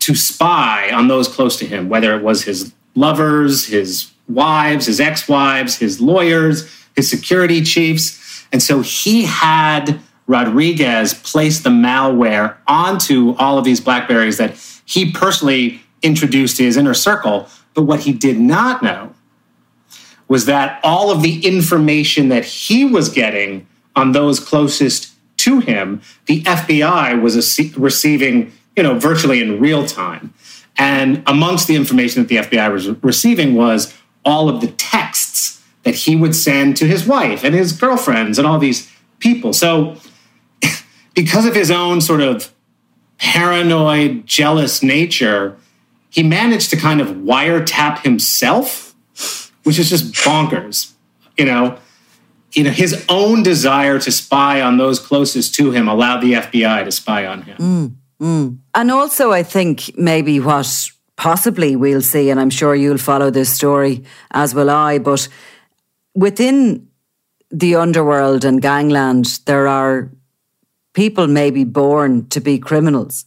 to 0.00 0.14
spy 0.14 0.90
on 0.92 1.08
those 1.08 1.28
close 1.28 1.56
to 1.58 1.66
him, 1.66 1.88
whether 1.88 2.16
it 2.16 2.22
was 2.22 2.44
his 2.44 2.72
lovers, 2.94 3.66
his 3.66 4.12
wives, 4.28 4.86
his 4.86 5.00
ex-wives, 5.00 5.78
his 5.78 6.00
lawyers, 6.00 6.70
his 6.94 7.08
security 7.08 7.62
chiefs 7.62 8.22
and 8.52 8.62
so 8.62 8.82
he 8.82 9.24
had 9.24 9.98
Rodriguez 10.26 11.14
place 11.14 11.60
the 11.60 11.70
malware 11.70 12.56
onto 12.66 13.34
all 13.36 13.58
of 13.58 13.64
these 13.64 13.80
Blackberries 13.80 14.36
that 14.36 14.54
he 14.84 15.10
personally 15.10 15.82
introduced 16.02 16.58
to 16.58 16.64
his 16.64 16.76
inner 16.76 16.94
circle. 16.94 17.48
But 17.74 17.82
what 17.82 18.00
he 18.00 18.12
did 18.12 18.38
not 18.38 18.82
know 18.82 19.14
was 20.28 20.44
that 20.46 20.80
all 20.84 21.10
of 21.10 21.22
the 21.22 21.44
information 21.44 22.28
that 22.28 22.44
he 22.44 22.84
was 22.84 23.08
getting 23.08 23.66
on 23.96 24.12
those 24.12 24.38
closest 24.38 25.12
to 25.38 25.60
him, 25.60 26.00
the 26.26 26.42
FBI 26.42 27.20
was 27.20 27.36
receiving, 27.76 28.52
you 28.76 28.82
know, 28.82 28.98
virtually 28.98 29.40
in 29.42 29.60
real 29.60 29.86
time. 29.86 30.32
And 30.76 31.22
amongst 31.26 31.68
the 31.68 31.76
information 31.76 32.22
that 32.22 32.28
the 32.28 32.36
FBI 32.36 32.72
was 32.72 32.88
receiving 33.02 33.54
was 33.54 33.94
all 34.24 34.48
of 34.48 34.60
the 34.60 34.68
texts 34.68 35.62
that 35.82 35.94
he 35.94 36.16
would 36.16 36.34
send 36.34 36.76
to 36.78 36.86
his 36.86 37.06
wife 37.06 37.44
and 37.44 37.54
his 37.54 37.72
girlfriends 37.72 38.38
and 38.38 38.46
all 38.46 38.58
these 38.58 38.90
people. 39.18 39.52
So, 39.52 39.96
because 41.14 41.46
of 41.46 41.54
his 41.54 41.70
own 41.70 42.00
sort 42.00 42.20
of 42.20 42.52
paranoid, 43.18 44.26
jealous 44.26 44.82
nature, 44.82 45.56
he 46.10 46.22
managed 46.22 46.70
to 46.70 46.76
kind 46.76 47.00
of 47.00 47.08
wiretap 47.08 48.02
himself, 48.02 48.94
which 49.64 49.78
is 49.78 49.88
just 49.88 50.12
bonkers. 50.12 50.92
You 51.36 51.46
know, 51.46 51.78
you 52.52 52.64
know, 52.64 52.70
his 52.70 53.04
own 53.08 53.42
desire 53.42 53.98
to 53.98 54.12
spy 54.12 54.60
on 54.60 54.76
those 54.76 54.98
closest 54.98 55.54
to 55.54 55.70
him 55.70 55.88
allowed 55.88 56.20
the 56.20 56.34
FBI 56.34 56.84
to 56.84 56.92
spy 56.92 57.26
on 57.26 57.42
him. 57.42 57.56
Mm, 57.56 57.94
mm. 58.22 58.58
And 58.74 58.90
also, 58.90 59.32
I 59.32 59.42
think 59.42 59.96
maybe 59.98 60.40
what 60.40 60.88
possibly 61.16 61.76
we'll 61.76 62.02
see, 62.02 62.30
and 62.30 62.40
I'm 62.40 62.50
sure 62.50 62.74
you'll 62.74 62.98
follow 62.98 63.30
this 63.30 63.50
story 63.50 64.04
as 64.30 64.54
will 64.54 64.70
I, 64.70 64.98
but 64.98 65.28
within 66.14 66.88
the 67.50 67.74
underworld 67.76 68.44
and 68.44 68.62
gangland, 68.62 69.40
there 69.46 69.68
are 69.68 70.10
people 70.94 71.26
maybe 71.26 71.64
born 71.64 72.28
to 72.28 72.40
be 72.40 72.58
criminals. 72.58 73.26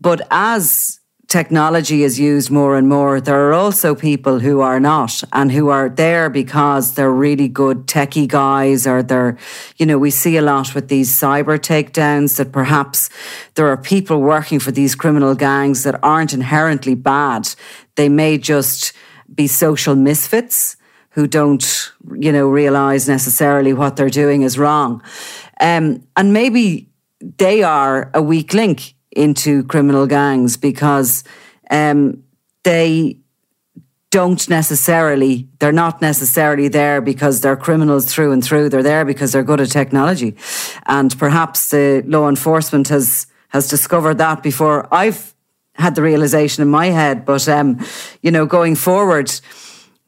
But 0.00 0.22
as 0.30 0.99
technology 1.30 2.02
is 2.02 2.18
used 2.18 2.50
more 2.50 2.76
and 2.76 2.88
more, 2.88 3.20
there 3.20 3.48
are 3.48 3.52
also 3.52 3.94
people 3.94 4.40
who 4.40 4.60
are 4.60 4.80
not 4.80 5.22
and 5.32 5.52
who 5.52 5.68
are 5.68 5.88
there 5.88 6.28
because 6.28 6.94
they're 6.94 7.12
really 7.12 7.46
good 7.46 7.86
techie 7.86 8.26
guys 8.26 8.84
or 8.84 9.00
they're, 9.00 9.38
you 9.76 9.86
know, 9.86 9.96
we 9.96 10.10
see 10.10 10.36
a 10.36 10.42
lot 10.42 10.74
with 10.74 10.88
these 10.88 11.08
cyber 11.08 11.56
takedowns 11.56 12.36
that 12.36 12.50
perhaps 12.50 13.08
there 13.54 13.68
are 13.68 13.76
people 13.76 14.20
working 14.20 14.58
for 14.58 14.72
these 14.72 14.96
criminal 14.96 15.36
gangs 15.36 15.84
that 15.84 16.00
aren't 16.02 16.34
inherently 16.34 16.96
bad. 16.96 17.48
They 17.94 18.08
may 18.08 18.36
just 18.36 18.92
be 19.32 19.46
social 19.46 19.94
misfits 19.94 20.76
who 21.10 21.28
don't, 21.28 21.92
you 22.18 22.32
know, 22.32 22.48
realize 22.48 23.08
necessarily 23.08 23.72
what 23.72 23.94
they're 23.94 24.10
doing 24.10 24.42
is 24.42 24.58
wrong. 24.58 25.00
Um, 25.60 26.02
and 26.16 26.32
maybe 26.32 26.88
they 27.20 27.62
are 27.62 28.10
a 28.14 28.20
weak 28.20 28.52
link 28.52 28.94
into 29.12 29.64
criminal 29.64 30.06
gangs 30.06 30.56
because 30.56 31.24
um, 31.70 32.22
they 32.62 33.18
don't 34.10 34.48
necessarily, 34.48 35.48
they're 35.60 35.72
not 35.72 36.02
necessarily 36.02 36.68
there 36.68 37.00
because 37.00 37.40
they're 37.40 37.56
criminals 37.56 38.12
through 38.12 38.32
and 38.32 38.42
through. 38.42 38.68
They're 38.68 38.82
there 38.82 39.04
because 39.04 39.32
they're 39.32 39.44
good 39.44 39.60
at 39.60 39.70
technology. 39.70 40.36
And 40.86 41.16
perhaps 41.18 41.70
the 41.70 42.02
law 42.06 42.28
enforcement 42.28 42.88
has, 42.88 43.26
has 43.48 43.68
discovered 43.68 44.18
that 44.18 44.42
before 44.42 44.92
I've 44.92 45.34
had 45.74 45.94
the 45.94 46.02
realization 46.02 46.62
in 46.62 46.68
my 46.68 46.86
head. 46.86 47.24
But, 47.24 47.48
um, 47.48 47.78
you 48.20 48.30
know, 48.30 48.46
going 48.46 48.74
forward, 48.74 49.32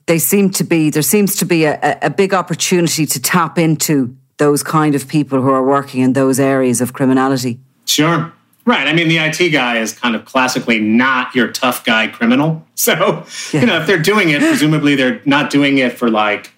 they 0.06 0.18
seem 0.18 0.50
to 0.50 0.64
be, 0.64 0.90
there 0.90 1.02
seems 1.02 1.36
to 1.36 1.44
be 1.44 1.64
a, 1.64 1.98
a 2.02 2.10
big 2.10 2.34
opportunity 2.34 3.06
to 3.06 3.20
tap 3.20 3.56
into 3.56 4.16
those 4.38 4.64
kind 4.64 4.96
of 4.96 5.06
people 5.06 5.40
who 5.40 5.50
are 5.50 5.64
working 5.64 6.00
in 6.00 6.12
those 6.12 6.40
areas 6.40 6.80
of 6.80 6.92
criminality. 6.92 7.60
Sure. 7.84 8.32
Right. 8.64 8.86
I 8.86 8.92
mean, 8.92 9.08
the 9.08 9.18
IT 9.18 9.50
guy 9.50 9.78
is 9.78 9.92
kind 9.92 10.14
of 10.14 10.24
classically 10.24 10.78
not 10.78 11.34
your 11.34 11.50
tough 11.50 11.84
guy 11.84 12.08
criminal. 12.08 12.66
So, 12.82 13.24
yeah. 13.52 13.60
you 13.60 13.66
know, 13.68 13.80
if 13.80 13.86
they're 13.86 14.02
doing 14.02 14.30
it, 14.30 14.40
presumably 14.40 14.96
they're 14.96 15.22
not 15.24 15.50
doing 15.50 15.78
it 15.78 15.92
for 15.92 16.10
like, 16.10 16.52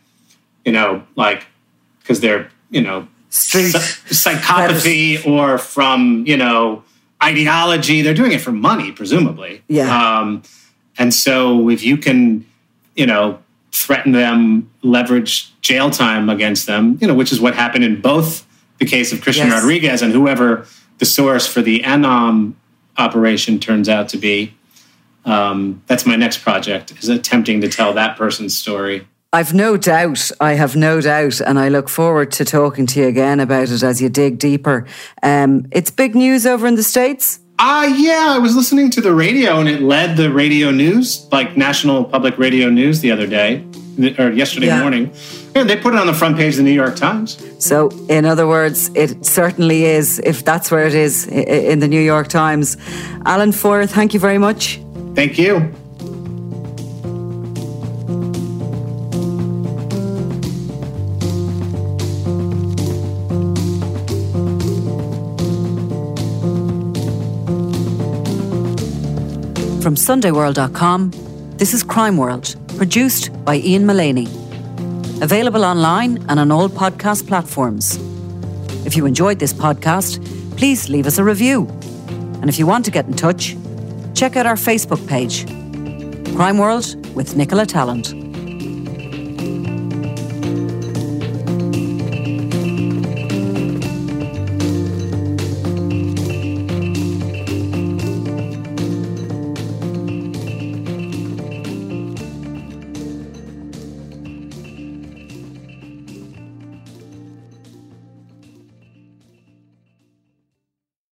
you 0.65 0.73
know, 0.73 1.03
like 1.17 1.47
because 1.99 2.21
they're, 2.21 2.49
you 2.71 2.81
know, 2.81 3.07
Street 3.29 3.75
psychopathy 3.75 5.27
or 5.27 5.59
from, 5.59 6.25
you 6.27 6.39
know, 6.39 6.83
ideology. 7.23 8.01
They're 8.01 8.15
doing 8.15 8.33
it 8.33 8.41
for 8.41 8.53
money, 8.53 8.93
presumably. 8.93 9.63
Yeah. 9.69 10.19
Um, 10.19 10.45
and 10.97 11.13
so 11.13 11.69
if 11.69 11.83
you 11.83 11.97
can, 11.97 12.47
you 12.95 13.07
know, 13.07 13.41
threaten 13.73 14.13
them, 14.13 14.71
leverage 14.83 15.53
jail 15.61 15.91
time 15.91 16.31
against 16.31 16.67
them, 16.67 16.97
you 17.01 17.09
know, 17.09 17.15
which 17.15 17.33
is 17.33 17.41
what 17.41 17.55
happened 17.55 17.83
in 17.85 18.01
both 18.01 18.47
the 18.79 18.87
case 18.87 19.13
of 19.13 19.21
Christian 19.21 19.49
yes. 19.49 19.61
Rodriguez 19.61 20.01
and 20.01 20.13
whoever 20.13 20.67
the 20.99 21.05
source 21.05 21.47
for 21.47 21.63
the 21.63 21.81
Anom 21.81 22.55
operation 22.97 23.59
turns 23.59 23.89
out 23.89 24.09
to 24.11 24.17
be. 24.17 24.55
Um, 25.25 25.83
that's 25.87 26.05
my 26.05 26.17
next 26.17 26.39
project 26.39 26.93
is 27.03 27.09
attempting 27.09 27.61
to 27.63 27.69
tell 27.69 27.95
that 27.95 28.17
person's 28.17 28.57
story. 28.57 29.07
I've 29.33 29.55
no 29.55 29.77
doubt. 29.77 30.31
I 30.41 30.53
have 30.53 30.77
no 30.77 31.01
doubt, 31.01 31.41
and 31.41 31.59
I 31.59 31.69
look 31.69 31.89
forward 31.89 32.31
to 32.33 32.45
talking 32.45 32.87
to 32.87 33.01
you 33.01 33.09
again 33.09 33.41
about 33.41 33.71
it 33.71 33.83
as 33.83 34.01
you 34.01 34.09
dig 34.09 34.39
deeper. 34.39 34.87
Um, 35.23 35.67
it's 35.73 35.91
big 35.91 36.15
news 36.15 36.47
over 36.47 36.67
in 36.67 36.77
the 36.77 36.85
states. 36.85 37.41
Ah, 37.59 37.83
uh, 37.83 37.87
yeah. 37.87 38.27
I 38.31 38.39
was 38.39 38.55
listening 38.55 38.91
to 38.91 39.01
the 39.01 39.13
radio, 39.15 39.59
and 39.59 39.69
it 39.69 39.81
led 39.81 40.17
the 40.17 40.33
radio 40.33 40.71
news, 40.71 41.27
like 41.33 41.57
National 41.57 42.05
Public 42.05 42.39
Radio 42.39 42.71
News, 42.71 43.01
the 43.01 43.11
other 43.11 43.27
day 43.27 43.65
or 44.19 44.31
yesterday 44.31 44.67
yeah. 44.67 44.81
morning. 44.81 45.13
And 45.55 45.69
they 45.69 45.77
put 45.77 45.95
it 45.95 46.01
on 46.01 46.07
the 46.07 46.15
front 46.15 46.37
page 46.37 46.55
of 46.55 46.59
the 46.59 46.63
New 46.65 46.73
York 46.73 46.97
Times. 46.97 47.39
So, 47.59 47.91
in 48.09 48.25
other 48.25 48.47
words, 48.47 48.91
it 48.95 49.25
certainly 49.25 49.85
is, 49.85 50.19
if 50.21 50.45
that's 50.45 50.71
where 50.71 50.87
it 50.87 50.95
is 50.95 51.27
in 51.29 51.79
the 51.79 51.89
New 51.89 52.01
York 52.01 52.29
Times. 52.29 52.77
Alan 53.25 53.53
Feuer, 53.53 53.87
thank 53.87 54.15
you 54.15 54.21
very 54.21 54.39
much. 54.39 54.81
Thank 55.15 55.39
you. 55.39 55.73
From 69.81 69.97
SundayWorld.com, 69.97 71.11
this 71.59 71.75
is 71.75 71.83
Crime 71.83 72.17
World 72.17 72.57
Produced 72.77 73.31
by 73.45 73.57
Ian 73.59 73.87
Mullaney. 73.87 74.27
Available 75.23 75.65
online 75.65 76.19
and 76.29 76.41
on 76.41 76.51
all 76.51 76.69
podcast 76.69 77.29
platforms. 77.29 77.97
If 78.85 78.97
you 78.97 79.07
enjoyed 79.07 79.39
this 79.39 79.53
podcast, 79.53 80.19
please 80.57 80.89
leave 80.89 81.07
us 81.07 81.19
a 81.19 81.25
review. 81.25 81.69
And 82.41 82.49
if 82.49 82.59
you 82.59 82.67
want 82.67 82.85
to 82.87 82.91
get 82.91 83.07
in 83.07 83.15
touch, 83.15 83.57
check 84.15 84.35
out 84.35 84.47
our 84.47 84.57
Facebook 84.57 85.07
page 85.07 85.47
Crime 86.35 86.59
World 86.59 86.97
with 87.15 87.37
Nicola 87.37 87.65
Tallant. 87.65 88.24